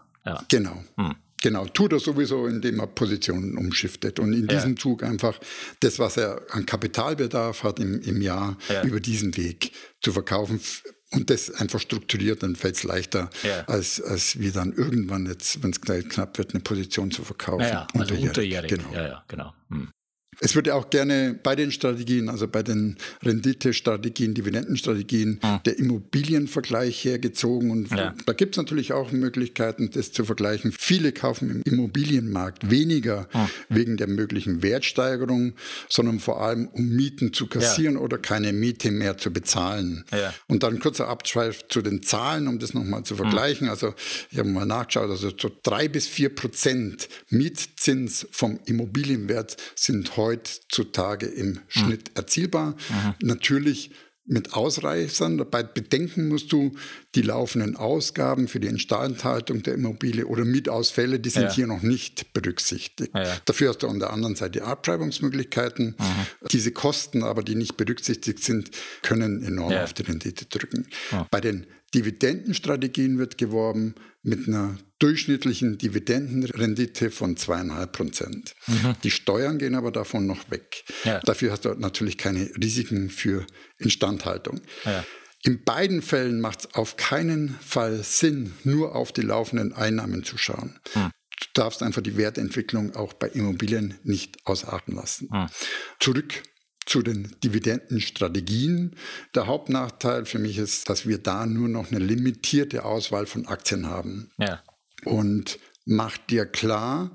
Genau. 0.49 0.83
Hm. 0.97 1.15
Genau, 1.45 1.67
tut 1.67 1.93
er 1.93 2.01
sowieso, 2.01 2.47
indem 2.47 2.81
er 2.81 2.87
Positionen 2.87 3.59
umschiftet 3.59 4.19
und 4.19 4.33
in 4.33 4.47
diesem 4.47 4.71
ja. 4.71 4.77
Zug 4.77 5.03
einfach 5.03 5.39
das, 5.81 5.99
was 5.99 6.17
er 6.17 6.41
an 6.49 6.65
Kapitalbedarf 6.65 7.65
hat 7.65 7.81
im, 7.81 8.01
im 8.01 8.23
Jahr, 8.23 8.57
ja. 8.71 8.83
über 8.83 8.99
diesen 8.99 9.37
Weg 9.37 9.71
zu 10.01 10.13
verkaufen 10.13 10.59
und 11.11 11.29
das 11.29 11.51
einfach 11.51 11.81
strukturiert, 11.81 12.43
dann 12.43 12.57
fällt 12.57 12.77
es 12.77 12.83
leichter, 12.83 13.29
ja. 13.43 13.63
als, 13.67 14.01
als 14.01 14.39
wie 14.41 14.53
dann 14.53 14.73
irgendwann 14.73 15.27
jetzt, 15.27 15.63
wenn 15.63 15.71
es 15.71 15.83
knapp 15.83 16.39
wird, 16.39 16.55
eine 16.55 16.63
Position 16.63 17.11
zu 17.11 17.23
verkaufen. 17.23 17.67
Ja, 17.67 17.89
also 17.93 18.15
unterjährig. 18.15 18.29
unterjährig. 18.29 18.71
Genau. 18.71 18.95
Ja, 18.95 19.07
ja, 19.07 19.25
genau. 19.29 19.53
Hm. 19.69 19.91
Es 20.41 20.55
wird 20.55 20.67
ja 20.67 20.75
auch 20.75 20.91
gerne 20.91 21.39
bei 21.43 21.57
den 21.57 21.71
Strategien, 21.71 22.29
also 22.29 22.49
bei 22.49 22.63
den 22.63 22.97
Rendite-Strategien, 23.23 24.35
Dividendenstrategien, 24.35 25.41
mhm. 25.43 25.61
der 25.65 25.79
Immobilienvergleich 25.79 27.05
hergezogen. 27.05 27.71
Und 27.71 27.91
ja. 27.91 28.15
da 28.27 28.33
gibt 28.33 28.55
es 28.55 28.59
natürlich 28.59 28.93
auch 28.93 29.13
Möglichkeiten, 29.13 29.91
das 29.91 30.13
zu 30.13 30.25
vergleichen. 30.25 30.73
Viele 30.73 31.13
kaufen 31.13 31.51
im 31.51 31.63
Immobilienmarkt 31.63 32.71
weniger 32.71 33.29
mhm. 33.33 33.49
wegen 33.69 33.97
der 33.97 34.09
möglichen 34.09 34.63
Wertsteigerung, 34.63 35.55
sondern 35.89 36.21
vor 36.21 36.43
allem 36.43 36.69
um 36.69 36.89
Mieten 36.89 37.33
zu 37.33 37.47
kassieren 37.47 37.95
ja. 37.95 38.01
oder 38.01 38.19
keine 38.19 38.53
Miete 38.53 38.91
mehr 38.91 39.17
zu 39.17 39.33
bezahlen. 39.33 40.05
Ja. 40.13 40.35
Und 40.49 40.63
dann 40.63 40.81
kurzer 40.81 41.09
Abschweif 41.09 41.69
zu 41.69 41.83
den 41.83 42.03
Zahlen, 42.03 42.49
um 42.49 42.59
das 42.59 42.75
nochmal 42.75 43.05
zu 43.05 43.17
vergleichen. 43.17 43.67
Mhm. 43.67 43.71
Also 43.71 43.95
ich 44.31 44.39
habe 44.39 44.49
mal 44.49 44.67
nachgeschaut, 44.67 45.11
also 45.11 45.31
so 45.31 45.51
drei 45.63 45.89
bis 45.89 46.07
vier 46.07 46.35
Prozent 46.35 47.09
Mietzins 47.29 48.27
vom 48.31 48.59
Immobilienwert 48.67 49.57
sind 49.75 50.17
heute 50.17 50.24
heutzutage 50.25 51.27
im 51.27 51.61
Schnitt 51.69 52.11
mhm. 52.11 52.17
erzielbar. 52.17 52.71
Mhm. 52.71 53.15
Natürlich 53.23 53.91
mit 54.27 54.55
Ausreißern. 54.55 55.39
Dabei 55.39 55.63
bedenken 55.63 56.29
musst 56.29 56.51
du 56.53 56.73
die 57.15 57.23
laufenden 57.23 57.77
Ausgaben 57.77 58.49
für 58.49 58.59
die 58.59 58.69
Instandhaltung 58.69 59.63
der 59.63 59.75
Immobilie 59.75 60.27
oder 60.27 60.45
Mietausfälle, 60.45 61.21
die 61.21 61.29
sind 61.29 61.45
ja. 61.45 61.53
hier 61.53 61.67
noch 61.67 61.83
nicht 61.83 62.33
berücksichtigt. 62.33 63.11
Ja. 63.15 63.37
Dafür 63.45 63.71
hast 63.71 63.83
du 63.83 63.89
an 63.89 63.99
der 63.99 64.13
anderen 64.13 64.35
Seite 64.35 64.65
Abtreibungsmöglichkeiten. 64.65 65.97
Mhm. 65.99 66.49
Diese 66.51 66.73
Kosten 66.73 67.23
aber, 67.23 67.43
die 67.43 67.55
nicht 67.55 67.77
berücksichtigt 67.77 68.43
sind, 68.43 68.71
können 69.03 69.43
enorm 69.43 69.75
auf 69.75 69.93
die 69.93 70.03
Rendite 70.03 70.47
drücken. 70.47 70.87
Bei 71.31 71.41
den 71.41 71.67
Dividendenstrategien 71.95 73.19
wird 73.19 73.39
geworben 73.39 73.95
mit 74.23 74.49
einer 74.49 74.77
durchschnittlichen 74.99 75.79
Dividendenrendite 75.79 77.11
von 77.11 77.37
zweieinhalb 77.37 77.93
Prozent. 77.93 78.55
Mhm. 78.67 78.95
Die 79.03 79.11
Steuern 79.11 79.59
gehen 79.59 79.75
aber 79.75 79.93
davon 79.93 80.27
noch 80.27 80.51
weg. 80.51 80.85
Ja. 81.05 81.21
Dafür 81.21 81.53
hast 81.53 81.65
du 81.65 81.75
natürlich 81.75 82.19
keine 82.19 82.51
Risiken 82.57 83.11
für 83.11 83.47
Instandhaltung. 83.79 84.61
Ja. 84.85 85.05
In 85.43 85.63
beiden 85.63 86.01
Fällen 86.01 86.41
macht 86.41 86.61
es 86.61 86.75
auf 86.75 86.97
keinen 86.97 87.59
Fall 87.61 88.03
Sinn, 88.03 88.55
nur 88.65 88.97
auf 88.97 89.13
die 89.13 89.21
laufenden 89.21 89.75
Einnahmen 89.75 90.25
zu 90.25 90.39
schauen. 90.39 90.79
Mhm. 90.95 91.11
Du 91.41 91.47
darfst 91.53 91.83
einfach 91.83 92.01
die 92.01 92.17
Wertentwicklung 92.17 92.97
auch 92.97 93.13
bei 93.13 93.29
Immobilien 93.29 93.99
nicht 94.05 94.39
ausarten 94.47 94.95
lassen. 94.95 95.29
Mhm. 95.31 95.47
Zurück 96.01 96.43
zu 96.87 97.03
den 97.03 97.35
Dividendenstrategien. 97.43 98.97
Der 99.35 99.47
Hauptnachteil 99.47 100.27
für 100.27 100.39
mich 100.39 100.59
ist, 100.59 100.89
dass 100.89 101.07
wir 101.07 101.19
da 101.19 101.47
nur 101.47 101.69
noch 101.69 101.91
eine 101.91 102.01
limitierte 102.01 102.85
Auswahl 102.85 103.27
von 103.27 103.47
Aktien 103.47 103.87
haben. 103.87 104.31
Ja. 104.39 104.63
Und 105.05 105.59
macht 105.85 106.31
dir 106.31 106.47
klar, 106.47 107.11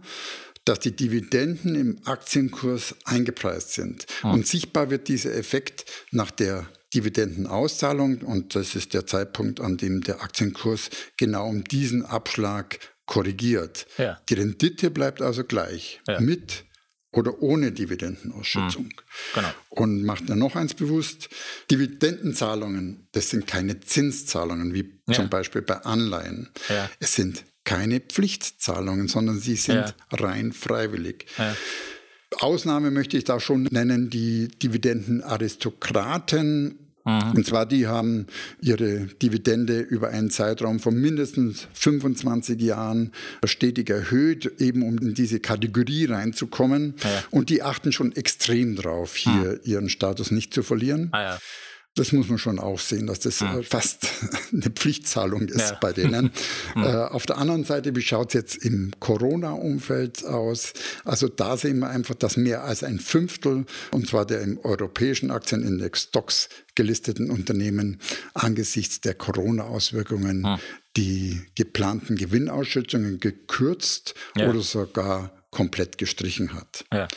dass 0.65 0.79
die 0.79 0.95
Dividenden 0.95 1.75
im 1.75 1.99
Aktienkurs 2.05 2.95
eingepreist 3.05 3.73
sind. 3.73 4.05
Mhm. 4.23 4.31
Und 4.31 4.47
sichtbar 4.47 4.89
wird 4.89 5.07
dieser 5.07 5.33
Effekt 5.33 5.85
nach 6.11 6.31
der 6.31 6.69
Dividendenauszahlung 6.93 8.21
und 8.21 8.55
das 8.55 8.75
ist 8.75 8.93
der 8.93 9.05
Zeitpunkt, 9.05 9.59
an 9.59 9.77
dem 9.77 10.01
der 10.01 10.21
Aktienkurs 10.21 10.89
genau 11.17 11.47
um 11.47 11.63
diesen 11.63 12.05
Abschlag 12.05 12.79
korrigiert. 13.05 13.87
Ja. 13.97 14.19
Die 14.29 14.35
Rendite 14.35 14.91
bleibt 14.91 15.21
also 15.21 15.43
gleich 15.43 16.01
ja. 16.07 16.19
mit 16.19 16.65
oder 17.11 17.41
ohne 17.41 17.71
Dividendenausschüttung. 17.71 18.85
Mhm. 18.85 19.33
Genau. 19.33 19.49
Und 19.69 20.03
macht 20.03 20.29
dann 20.29 20.39
noch 20.39 20.55
eins 20.55 20.73
bewusst, 20.73 21.29
Dividendenzahlungen, 21.71 23.07
das 23.11 23.29
sind 23.29 23.47
keine 23.47 23.79
Zinszahlungen, 23.79 24.73
wie 24.73 24.99
ja. 25.07 25.15
zum 25.15 25.29
Beispiel 25.29 25.61
bei 25.61 25.77
Anleihen. 25.77 26.49
Ja. 26.67 26.89
Es 26.99 27.15
sind 27.15 27.45
keine 27.63 27.99
Pflichtzahlungen, 27.99 29.07
sondern 29.07 29.39
sie 29.39 29.55
sind 29.55 29.75
ja. 29.75 29.93
rein 30.11 30.53
freiwillig. 30.53 31.25
Ausnahme 32.39 32.91
möchte 32.91 33.17
ich 33.17 33.23
da 33.23 33.39
schon 33.39 33.63
nennen, 33.63 34.09
die 34.09 34.47
Dividendenaristokraten 34.47 36.88
Mhm. 37.09 37.31
Und 37.35 37.45
zwar, 37.45 37.65
die 37.65 37.87
haben 37.87 38.27
ihre 38.61 39.07
Dividende 39.21 39.79
über 39.79 40.09
einen 40.09 40.29
Zeitraum 40.29 40.79
von 40.79 40.95
mindestens 40.95 41.67
25 41.73 42.61
Jahren 42.61 43.11
stetig 43.43 43.89
erhöht, 43.89 44.59
eben 44.59 44.83
um 44.83 44.97
in 44.99 45.13
diese 45.13 45.39
Kategorie 45.39 46.05
reinzukommen. 46.05 46.95
Ja. 47.03 47.23
Und 47.31 47.49
die 47.49 47.63
achten 47.63 47.91
schon 47.91 48.15
extrem 48.15 48.75
drauf, 48.75 49.15
hier 49.15 49.31
mhm. 49.31 49.59
ihren 49.63 49.89
Status 49.89 50.31
nicht 50.31 50.53
zu 50.53 50.63
verlieren. 50.63 51.09
Ah, 51.11 51.21
ja. 51.21 51.39
Das 51.99 52.13
muss 52.13 52.29
man 52.29 52.37
schon 52.37 52.59
auch 52.59 52.79
sehen, 52.79 53.07
dass 53.07 53.19
das 53.19 53.41
mhm. 53.41 53.61
fast 53.61 54.07
eine 54.53 54.69
Pflichtzahlung 54.69 55.49
ist 55.49 55.71
ja. 55.71 55.77
bei 55.81 55.91
denen. 55.91 56.31
mhm. 56.73 56.83
auf 56.85 57.25
der 57.25 57.37
anderen 57.37 57.65
Seite, 57.65 57.93
wie 57.93 58.01
schaut 58.01 58.29
es 58.29 58.33
jetzt 58.35 58.55
im 58.55 58.91
Corona-Umfeld 59.01 60.23
aus? 60.23 60.71
Also 61.03 61.27
da 61.27 61.57
sehen 61.57 61.79
wir 61.79 61.89
einfach, 61.89 62.15
dass 62.15 62.37
mehr 62.37 62.63
als 62.63 62.85
ein 62.85 62.99
Fünftel, 62.99 63.65
und 63.91 64.07
zwar 64.07 64.25
der 64.25 64.39
im 64.39 64.57
europäischen 64.59 65.29
Aktienindex 65.29 66.03
Stocks 66.03 66.47
gelisteten 66.73 67.29
Unternehmen, 67.29 67.99
angesichts 68.33 69.01
der 69.01 69.15
Corona-Auswirkungen 69.15 70.43
mhm. 70.43 70.57
die 70.95 71.41
geplanten 71.55 72.15
Gewinnausschüttungen 72.15 73.19
gekürzt 73.19 74.13
ja. 74.37 74.49
oder 74.49 74.61
sogar 74.61 75.33
komplett 75.51 75.97
gestrichen 75.97 76.53
hat. 76.53 76.85
Ja. 76.93 77.09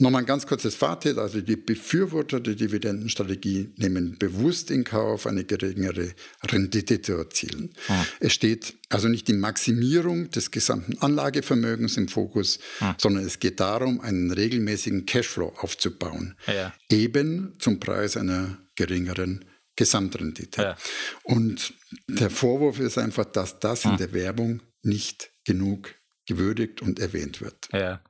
Nochmal 0.00 0.22
ein 0.22 0.26
ganz 0.26 0.46
kurzes 0.46 0.74
Fazit. 0.74 1.18
Also 1.18 1.42
die 1.42 1.56
Befürworter 1.56 2.40
der 2.40 2.54
Dividendenstrategie 2.54 3.74
nehmen 3.76 4.16
bewusst 4.18 4.70
in 4.70 4.82
Kauf, 4.82 5.26
eine 5.26 5.44
geringere 5.44 6.14
Rendite 6.42 7.02
zu 7.02 7.12
erzielen. 7.12 7.74
Ah. 7.88 8.06
Es 8.18 8.32
steht 8.32 8.78
also 8.88 9.08
nicht 9.08 9.28
die 9.28 9.34
Maximierung 9.34 10.30
des 10.30 10.50
gesamten 10.50 10.96
Anlagevermögens 10.98 11.98
im 11.98 12.08
Fokus, 12.08 12.60
ah. 12.80 12.94
sondern 12.98 13.26
es 13.26 13.40
geht 13.40 13.60
darum, 13.60 14.00
einen 14.00 14.30
regelmäßigen 14.30 15.04
Cashflow 15.04 15.52
aufzubauen. 15.58 16.34
Ja. 16.46 16.72
Eben 16.90 17.52
zum 17.58 17.78
Preis 17.78 18.16
einer 18.16 18.56
geringeren 18.76 19.44
Gesamtrendite. 19.76 20.62
Ja. 20.62 20.76
Und 21.24 21.74
der 22.08 22.30
Vorwurf 22.30 22.80
ist 22.80 22.96
einfach, 22.96 23.26
dass 23.26 23.60
das 23.60 23.84
in 23.84 23.90
ah. 23.90 23.96
der 23.98 24.14
Werbung 24.14 24.62
nicht 24.82 25.30
genug 25.44 25.94
gewürdigt 26.30 26.80
und 26.80 27.00
erwähnt 27.00 27.40
wird. 27.40 27.68
Ja. 27.72 28.00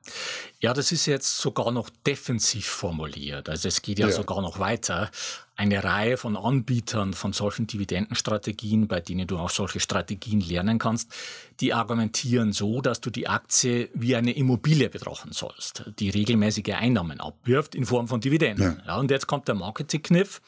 ja, 0.59 0.73
das 0.73 0.91
ist 0.91 1.07
jetzt 1.07 1.39
sogar 1.39 1.71
noch 1.71 1.89
defensiv 2.05 2.67
formuliert. 2.67 3.49
Also 3.49 3.67
es 3.67 3.81
geht 3.81 3.97
ja, 3.97 4.07
ja, 4.07 4.13
sogar 4.13 4.43
noch 4.43 4.59
weiter. 4.59 5.09
Eine 5.55 5.83
Reihe 5.83 6.17
von 6.17 6.37
Anbietern 6.37 7.13
von 7.13 7.33
solchen 7.33 7.65
Dividendenstrategien, 7.65 8.87
bei 8.87 8.99
denen 8.99 9.25
du 9.25 9.39
auch 9.39 9.49
solche 9.49 9.79
Strategien 9.79 10.39
lernen 10.39 10.77
kannst, 10.77 11.11
die 11.59 11.73
argumentieren 11.73 12.53
so, 12.53 12.81
dass 12.81 13.01
du 13.01 13.09
die 13.09 13.27
Aktie 13.27 13.89
wie 13.95 14.15
eine 14.15 14.33
Immobilie 14.33 14.89
betrachten 14.89 15.31
sollst, 15.31 15.85
die 15.97 16.11
regelmäßige 16.11 16.75
Einnahmen 16.75 17.19
abwirft 17.19 17.73
in 17.73 17.85
Form 17.85 18.07
von 18.07 18.21
Dividenden. 18.21 18.77
Ja. 18.85 18.85
ja 18.85 18.97
und 18.97 19.09
jetzt 19.09 19.25
kommt 19.25 19.47
der 19.47 19.55
Marketingkniff. 19.55 20.41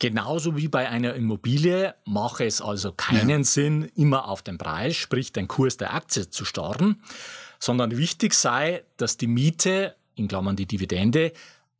Genauso 0.00 0.56
wie 0.56 0.68
bei 0.68 0.88
einer 0.88 1.14
Immobilie 1.14 1.94
mache 2.04 2.44
es 2.44 2.60
also 2.60 2.92
keinen 2.92 3.40
ja. 3.40 3.44
Sinn, 3.44 3.90
immer 3.96 4.28
auf 4.28 4.42
den 4.42 4.56
Preis, 4.56 4.94
sprich 4.94 5.32
den 5.32 5.48
Kurs 5.48 5.76
der 5.76 5.92
Aktie 5.92 6.30
zu 6.30 6.44
starren, 6.44 7.02
sondern 7.58 7.96
wichtig 7.96 8.34
sei, 8.34 8.84
dass 8.96 9.16
die 9.16 9.26
Miete, 9.26 9.96
in 10.14 10.28
Klammern 10.28 10.54
die 10.54 10.66
Dividende, 10.66 11.32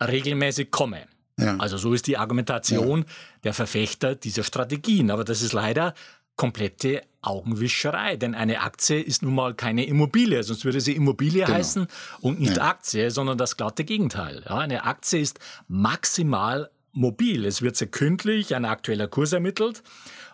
regelmäßig 0.02 0.70
komme. 0.72 1.07
Ja. 1.38 1.57
Also 1.59 1.76
so 1.76 1.94
ist 1.94 2.09
die 2.09 2.16
Argumentation 2.16 3.00
ja. 3.00 3.07
der 3.44 3.54
Verfechter 3.54 4.16
dieser 4.16 4.42
Strategien. 4.42 5.12
Aber 5.12 5.22
das 5.22 5.40
ist 5.40 5.52
leider 5.52 5.94
komplette 6.35 7.02
Augenwischerei, 7.20 8.16
denn 8.16 8.35
eine 8.35 8.62
Aktie 8.62 9.00
ist 9.00 9.22
nun 9.22 9.35
mal 9.35 9.54
keine 9.54 9.85
Immobilie, 9.85 10.42
sonst 10.44 10.64
würde 10.64 10.81
sie 10.81 10.94
Immobilie 10.94 11.44
genau. 11.44 11.59
heißen 11.59 11.87
und 12.20 12.40
nicht. 12.40 12.61
Aktie, 12.61 13.11
sondern 13.11 13.38
das 13.38 13.57
glatte 13.57 13.85
Gegenteil. 13.85 14.44
Eine 14.44 14.85
Aktie 14.85 15.20
ist 15.20 15.40
maximal 15.66 16.70
mobil. 16.92 17.44
Es 17.44 17.62
wird 17.62 17.77
sekündlich 17.77 18.55
ein 18.55 18.64
aktueller 18.64 19.09
Kurs 19.09 19.33
ermittelt 19.33 19.83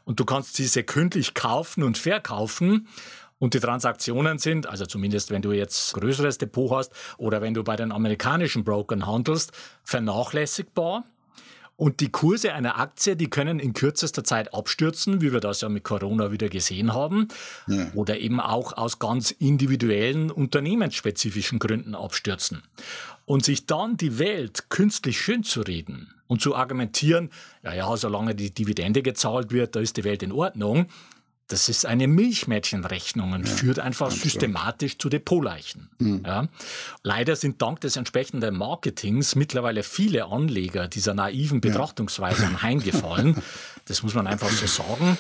und 0.05 0.21
du 0.21 0.25
kannst 0.25 0.57
sie 0.57 0.67
sekündlich 0.67 1.35
kaufen 1.35 1.83
und 1.83 1.99
verkaufen. 1.99 2.89
Und 3.39 3.53
die 3.55 3.61
Transaktionen 3.61 4.39
sind, 4.39 4.67
also 4.67 4.87
zumindest 4.87 5.31
wenn 5.31 5.43
du 5.43 5.53
jetzt 5.53 5.93
größeres 5.95 6.39
Depot 6.39 6.71
hast 6.71 6.93
oder 7.19 7.43
wenn 7.43 7.53
du 7.53 7.65
bei 7.65 7.77
den 7.77 7.93
amerikanischen 7.93 8.65
Brokern 8.65 9.07
handelst, 9.07 9.53
vernachlässigbar. 9.83 11.05
Und 11.77 12.01
die 12.01 12.11
Kurse 12.11 12.53
einer 12.53 12.79
Aktie, 12.79 13.17
die 13.17 13.29
können 13.29 13.59
in 13.59 13.73
kürzester 13.73 14.23
Zeit 14.23 14.55
abstürzen, 14.55 15.21
wie 15.21 15.33
wir 15.33 15.41
das 15.41 15.61
ja 15.61 15.69
mit 15.69 15.83
Corona 15.85 16.31
wieder 16.31 16.49
gesehen 16.49 16.95
haben, 16.95 17.29
ja. 17.67 17.91
oder 17.95 18.19
eben 18.19 18.41
auch 18.41 18.77
aus 18.77 18.99
ganz 18.99 19.33
individuellen 19.33 20.31
unternehmensspezifischen 20.31 21.59
Gründen 21.59 21.95
abstürzen. 21.95 22.63
Und 23.25 23.45
sich 23.45 23.67
dann 23.67 23.97
die 23.97 24.19
Welt 24.19 24.71
künstlich 24.71 25.21
schön 25.21 25.43
zu 25.43 25.63
reden, 25.63 26.15
und 26.27 26.41
zu 26.41 26.55
argumentieren, 26.55 27.31
ja, 27.63 27.75
ja, 27.75 27.97
solange 27.97 28.35
die 28.35 28.51
Dividende 28.51 29.03
gezahlt 29.03 29.53
wird, 29.53 29.77
da 29.77 29.81
ist 29.81 29.97
die 29.97 30.05
Welt 30.05 30.23
in 30.23 30.33
Ordnung, 30.33 30.87
das 31.49 31.69
ist 31.69 31.85
eine 31.85 32.09
Milchmädchenrechnung 32.09 33.33
und 33.33 33.47
ja, 33.47 33.55
führt 33.55 33.79
einfach 33.79 34.11
systematisch 34.11 34.93
so. 34.93 34.99
zu 34.99 35.09
Depotleichen. 35.11 35.91
Mhm. 35.99 36.23
Ja. 36.25 36.49
Leider 37.03 37.37
sind 37.37 37.61
dank 37.61 37.81
des 37.81 37.97
entsprechenden 37.97 38.57
Marketings 38.57 39.35
mittlerweile 39.35 39.83
viele 39.83 40.27
Anleger 40.27 40.89
dieser 40.89 41.13
naiven 41.13 41.61
Betrachtungsweise 41.61 42.45
ja. 42.45 42.63
heimgefallen. 42.63 43.43
Das 43.87 44.03
muss 44.03 44.15
man 44.15 44.27
einfach 44.27 44.51
so 44.51 44.67
sagen. 44.67 45.19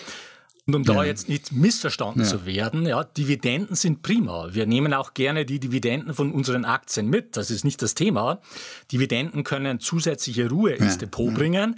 Und 0.66 0.76
um 0.76 0.82
ja. 0.84 0.94
da 0.94 1.04
jetzt 1.04 1.28
nicht 1.28 1.52
missverstanden 1.52 2.22
ja. 2.22 2.26
zu 2.26 2.46
werden, 2.46 2.86
ja, 2.86 3.04
Dividenden 3.04 3.76
sind 3.76 4.00
prima. 4.00 4.48
Wir 4.52 4.64
nehmen 4.64 4.94
auch 4.94 5.12
gerne 5.12 5.44
die 5.44 5.60
Dividenden 5.60 6.14
von 6.14 6.32
unseren 6.32 6.64
Aktien 6.64 7.08
mit. 7.08 7.36
Das 7.36 7.50
ist 7.50 7.64
nicht 7.64 7.82
das 7.82 7.94
Thema. 7.94 8.40
Dividenden 8.90 9.44
können 9.44 9.78
zusätzliche 9.78 10.48
Ruhe 10.48 10.72
ins 10.72 10.96
Depot 10.96 11.34
bringen. 11.34 11.76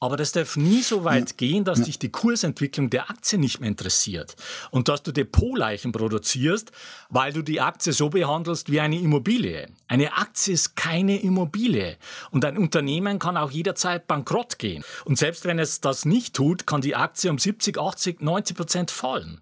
Aber 0.00 0.16
das 0.16 0.30
darf 0.30 0.56
nie 0.56 0.82
so 0.82 1.04
weit 1.04 1.30
ja. 1.30 1.36
gehen, 1.36 1.64
dass 1.64 1.80
ja. 1.80 1.84
dich 1.86 1.98
die 1.98 2.10
Kursentwicklung 2.10 2.88
der 2.88 3.10
Aktie 3.10 3.36
nicht 3.36 3.60
mehr 3.60 3.68
interessiert 3.68 4.36
und 4.70 4.88
dass 4.88 5.02
du 5.02 5.10
Depotleichen 5.10 5.90
produzierst, 5.90 6.70
weil 7.08 7.32
du 7.32 7.42
die 7.42 7.60
Aktie 7.60 7.92
so 7.92 8.08
behandelst 8.08 8.70
wie 8.70 8.78
eine 8.78 8.98
Immobilie. 9.00 9.68
Eine 9.88 10.16
Aktie 10.16 10.54
ist 10.54 10.76
keine 10.76 11.20
Immobilie 11.20 11.96
und 12.30 12.44
ein 12.44 12.58
Unternehmen 12.58 13.18
kann 13.18 13.36
auch 13.36 13.50
jederzeit 13.50 14.06
bankrott 14.06 14.60
gehen. 14.60 14.84
Und 15.04 15.18
selbst 15.18 15.44
wenn 15.46 15.58
es 15.58 15.80
das 15.80 16.04
nicht 16.04 16.34
tut, 16.34 16.66
kann 16.66 16.80
die 16.80 16.94
Aktie 16.94 17.28
um 17.28 17.38
70, 17.38 17.78
80, 17.78 18.20
90 18.20 18.56
Prozent 18.56 18.90
fallen. 18.92 19.40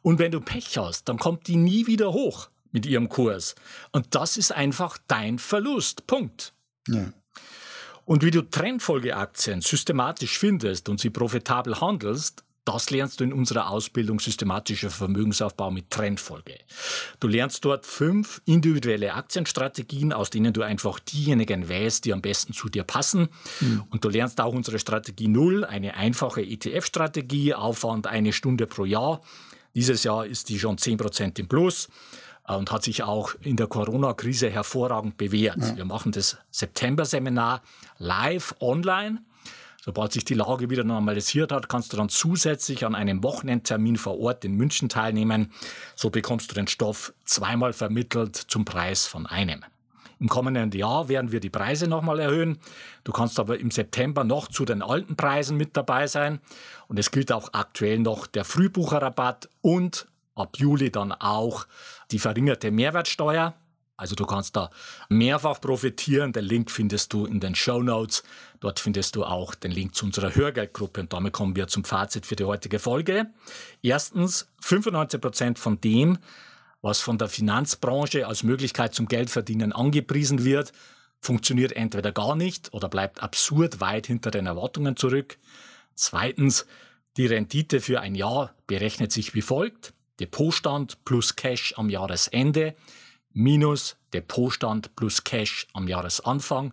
Und 0.00 0.18
wenn 0.18 0.32
du 0.32 0.40
Pech 0.40 0.78
hast, 0.78 1.08
dann 1.10 1.18
kommt 1.18 1.48
die 1.48 1.56
nie 1.56 1.86
wieder 1.86 2.14
hoch 2.14 2.48
mit 2.72 2.86
ihrem 2.86 3.10
Kurs. 3.10 3.56
Und 3.92 4.14
das 4.14 4.38
ist 4.38 4.52
einfach 4.52 4.96
dein 5.06 5.38
Verlust. 5.38 6.06
Punkt. 6.06 6.54
Ja. 6.86 7.12
Und 8.08 8.24
wie 8.24 8.30
du 8.30 8.40
Trendfolgeaktien 8.40 9.60
systematisch 9.60 10.38
findest 10.38 10.88
und 10.88 10.98
sie 10.98 11.10
profitabel 11.10 11.78
handelst, 11.78 12.42
das 12.64 12.88
lernst 12.88 13.20
du 13.20 13.24
in 13.24 13.34
unserer 13.34 13.68
Ausbildung 13.68 14.18
systematischer 14.18 14.88
Vermögensaufbau 14.88 15.70
mit 15.70 15.90
Trendfolge. 15.90 16.54
Du 17.20 17.28
lernst 17.28 17.66
dort 17.66 17.84
fünf 17.84 18.40
individuelle 18.46 19.12
Aktienstrategien, 19.12 20.14
aus 20.14 20.30
denen 20.30 20.54
du 20.54 20.62
einfach 20.62 21.00
diejenigen 21.00 21.68
wählst, 21.68 22.06
die 22.06 22.14
am 22.14 22.22
besten 22.22 22.54
zu 22.54 22.70
dir 22.70 22.84
passen. 22.84 23.28
Mhm. 23.60 23.84
Und 23.90 24.02
du 24.02 24.08
lernst 24.08 24.40
auch 24.40 24.54
unsere 24.54 24.78
Strategie 24.78 25.28
Null, 25.28 25.66
eine 25.66 25.94
einfache 25.94 26.40
ETF-Strategie, 26.40 27.52
Aufwand 27.52 28.06
eine 28.06 28.32
Stunde 28.32 28.66
pro 28.66 28.86
Jahr. 28.86 29.20
Dieses 29.74 30.02
Jahr 30.02 30.24
ist 30.24 30.48
die 30.48 30.58
schon 30.58 30.78
10% 30.78 31.38
im 31.38 31.46
Plus. 31.46 31.90
Äh, 32.48 32.54
und 32.54 32.72
hat 32.72 32.82
sich 32.82 33.02
auch 33.02 33.34
in 33.42 33.56
der 33.56 33.66
Corona-Krise 33.66 34.50
hervorragend 34.50 35.16
bewährt. 35.16 35.58
Ja. 35.58 35.76
Wir 35.76 35.84
machen 35.84 36.12
das 36.12 36.38
September-Seminar 36.50 37.62
live 37.98 38.54
online. 38.60 39.22
Sobald 39.80 40.12
sich 40.12 40.24
die 40.24 40.34
Lage 40.34 40.68
wieder 40.68 40.84
normalisiert 40.84 41.52
hat, 41.52 41.68
kannst 41.68 41.92
du 41.92 41.96
dann 41.96 42.08
zusätzlich 42.08 42.84
an 42.84 42.94
einem 42.94 43.22
Wochenendtermin 43.22 43.96
vor 43.96 44.18
Ort 44.18 44.44
in 44.44 44.54
München 44.54 44.88
teilnehmen. 44.88 45.52
So 45.94 46.10
bekommst 46.10 46.50
du 46.50 46.54
den 46.54 46.66
Stoff 46.66 47.14
zweimal 47.24 47.72
vermittelt 47.72 48.36
zum 48.36 48.64
Preis 48.64 49.06
von 49.06 49.26
einem. 49.26 49.64
Im 50.20 50.28
kommenden 50.28 50.72
Jahr 50.72 51.08
werden 51.08 51.30
wir 51.30 51.38
die 51.38 51.48
Preise 51.48 51.86
nochmal 51.86 52.18
erhöhen. 52.18 52.58
Du 53.04 53.12
kannst 53.12 53.38
aber 53.38 53.60
im 53.60 53.70
September 53.70 54.24
noch 54.24 54.48
zu 54.48 54.64
den 54.64 54.82
alten 54.82 55.14
Preisen 55.14 55.56
mit 55.56 55.76
dabei 55.76 56.08
sein. 56.08 56.40
Und 56.88 56.98
es 56.98 57.12
gilt 57.12 57.30
auch 57.30 57.50
aktuell 57.52 58.00
noch 58.00 58.26
der 58.26 58.44
Frühbucherrabatt 58.44 59.48
und 59.62 60.08
ab 60.38 60.56
Juli 60.58 60.90
dann 60.90 61.12
auch 61.12 61.66
die 62.10 62.18
verringerte 62.18 62.70
Mehrwertsteuer. 62.70 63.54
Also 63.96 64.14
du 64.14 64.26
kannst 64.26 64.54
da 64.54 64.70
mehrfach 65.08 65.60
profitieren. 65.60 66.32
Den 66.32 66.44
Link 66.44 66.70
findest 66.70 67.12
du 67.12 67.26
in 67.26 67.40
den 67.40 67.56
Show 67.56 67.82
Notes. 67.82 68.22
Dort 68.60 68.78
findest 68.78 69.16
du 69.16 69.24
auch 69.24 69.56
den 69.56 69.72
Link 69.72 69.96
zu 69.96 70.06
unserer 70.06 70.34
Hörgeldgruppe. 70.34 71.00
Und 71.00 71.12
damit 71.12 71.32
kommen 71.32 71.56
wir 71.56 71.66
zum 71.66 71.84
Fazit 71.84 72.24
für 72.24 72.36
die 72.36 72.44
heutige 72.44 72.78
Folge. 72.78 73.26
Erstens, 73.82 74.48
95 74.60 75.20
Prozent 75.20 75.58
von 75.58 75.80
dem, 75.80 76.18
was 76.80 77.00
von 77.00 77.18
der 77.18 77.28
Finanzbranche 77.28 78.28
als 78.28 78.44
Möglichkeit 78.44 78.94
zum 78.94 79.08
Geldverdienen 79.08 79.72
angepriesen 79.72 80.44
wird, 80.44 80.72
funktioniert 81.20 81.72
entweder 81.72 82.12
gar 82.12 82.36
nicht 82.36 82.72
oder 82.72 82.88
bleibt 82.88 83.20
absurd 83.20 83.80
weit 83.80 84.06
hinter 84.06 84.30
den 84.30 84.46
Erwartungen 84.46 84.96
zurück. 84.96 85.38
Zweitens, 85.96 86.66
die 87.16 87.26
Rendite 87.26 87.80
für 87.80 88.00
ein 88.00 88.14
Jahr 88.14 88.54
berechnet 88.68 89.10
sich 89.10 89.34
wie 89.34 89.42
folgt. 89.42 89.92
Depotstand 90.20 91.04
plus 91.04 91.36
Cash 91.36 91.74
am 91.76 91.90
Jahresende 91.90 92.74
minus 93.32 93.96
Depotstand 94.12 94.94
plus 94.96 95.22
Cash 95.22 95.66
am 95.72 95.88
Jahresanfang 95.88 96.72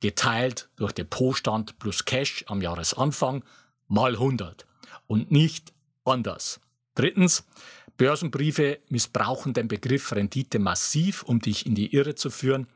geteilt 0.00 0.68
durch 0.76 0.92
Depotstand 0.92 1.78
plus 1.78 2.04
Cash 2.04 2.44
am 2.48 2.62
Jahresanfang 2.62 3.44
mal 3.88 4.12
100 4.12 4.66
und 5.06 5.30
nicht 5.30 5.72
anders. 6.04 6.60
Drittens, 6.94 7.44
Börsenbriefe 7.96 8.80
missbrauchen 8.88 9.54
den 9.54 9.68
Begriff 9.68 10.12
Rendite 10.12 10.58
massiv, 10.58 11.22
um 11.22 11.40
dich 11.40 11.66
in 11.66 11.74
die 11.74 11.94
Irre 11.94 12.14
zu 12.14 12.30
führen. 12.30 12.66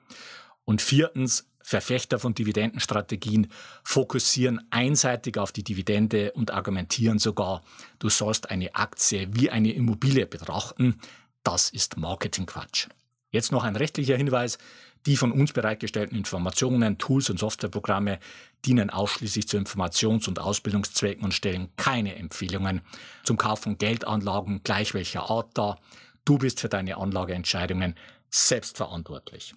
Und 0.64 0.80
viertens, 0.80 1.46
Verfechter 1.70 2.18
von 2.18 2.34
Dividendenstrategien 2.34 3.46
fokussieren 3.84 4.60
einseitig 4.70 5.38
auf 5.38 5.52
die 5.52 5.62
Dividende 5.62 6.32
und 6.32 6.50
argumentieren 6.50 7.20
sogar, 7.20 7.62
du 8.00 8.08
sollst 8.08 8.50
eine 8.50 8.74
Aktie 8.74 9.28
wie 9.34 9.50
eine 9.50 9.72
Immobilie 9.72 10.26
betrachten. 10.26 11.00
Das 11.44 11.70
ist 11.70 11.96
Marketingquatsch. 11.96 12.88
Jetzt 13.30 13.52
noch 13.52 13.62
ein 13.62 13.76
rechtlicher 13.76 14.16
Hinweis. 14.16 14.58
Die 15.06 15.16
von 15.16 15.30
uns 15.30 15.52
bereitgestellten 15.52 16.18
Informationen, 16.18 16.98
Tools 16.98 17.30
und 17.30 17.38
Softwareprogramme 17.38 18.18
dienen 18.64 18.90
ausschließlich 18.90 19.46
zu 19.46 19.56
Informations- 19.56 20.26
und 20.26 20.40
Ausbildungszwecken 20.40 21.22
und 21.22 21.34
stellen 21.34 21.68
keine 21.76 22.16
Empfehlungen 22.16 22.80
zum 23.22 23.36
Kauf 23.36 23.60
von 23.60 23.78
Geldanlagen 23.78 24.62
gleich 24.64 24.92
welcher 24.92 25.30
Art 25.30 25.56
dar. 25.56 25.78
Du 26.24 26.36
bist 26.36 26.58
für 26.58 26.68
deine 26.68 26.96
Anlageentscheidungen 26.96 27.94
selbstverantwortlich. 28.28 29.54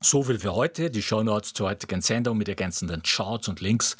So 0.00 0.22
viel 0.22 0.38
für 0.38 0.54
heute. 0.54 0.90
Die 0.90 1.02
Shownotes 1.02 1.54
zur 1.54 1.68
heutigen 1.68 2.02
Sendung 2.02 2.36
mit 2.36 2.48
ergänzenden 2.48 3.02
Charts 3.02 3.48
und 3.48 3.60
Links 3.60 3.96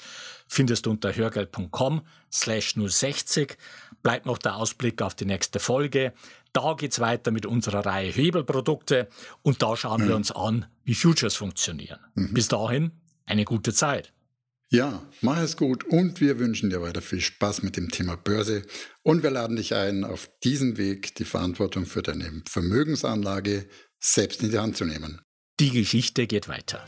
findest 0.47 0.87
du 0.87 0.91
unter 0.91 1.15
hörgeld.com 1.15 2.03
slash 2.31 2.75
060. 2.75 3.57
Bleibt 4.03 4.27
noch 4.27 4.39
der 4.39 4.57
Ausblick 4.57 5.01
auf 5.03 5.15
die 5.15 5.25
nächste 5.25 5.59
Folge. 5.59 6.13
Da 6.53 6.75
geht's 6.75 7.01
weiter 7.01 7.31
mit 7.31 7.47
unserer 7.47 7.85
Reihe 7.85 8.11
Hebelprodukte 8.11 9.09
und 9.43 9.63
da 9.63 9.77
schauen 9.77 10.03
mhm. 10.03 10.09
wir 10.09 10.17
uns 10.17 10.31
an, 10.33 10.67
wie 10.85 10.95
Futures 10.95 11.35
funktionieren. 11.35 11.99
Mhm. 12.15 12.35
Bis 12.35 12.49
dahin, 12.49 12.93
eine 13.25 13.45
gute 13.45 13.73
Zeit. 13.73 14.13
Ja, 14.69 15.03
mach 15.21 15.39
es 15.39 15.57
gut 15.57 15.85
und 15.85 16.21
wir 16.21 16.39
wünschen 16.39 16.71
dir 16.71 16.83
weiter 16.83 17.01
viel 17.01 17.21
Spaß 17.21 17.63
mit 17.63 17.77
dem 17.77 17.91
Thema 17.91 18.17
Börse 18.17 18.63
und 19.03 19.23
wir 19.23 19.31
laden 19.31 19.57
dich 19.57 19.75
ein, 19.75 20.03
auf 20.03 20.29
diesem 20.43 20.77
Weg 20.77 21.15
die 21.15 21.25
Verantwortung 21.25 21.87
für 21.87 22.03
deine 22.03 22.43
Vermögensanlage 22.49 23.69
selbst 24.01 24.43
in 24.43 24.51
die 24.51 24.59
Hand 24.59 24.77
zu 24.77 24.85
nehmen. 24.85 25.21
Die 25.59 25.71
Geschichte 25.71 26.27
geht 26.27 26.49
weiter. 26.49 26.85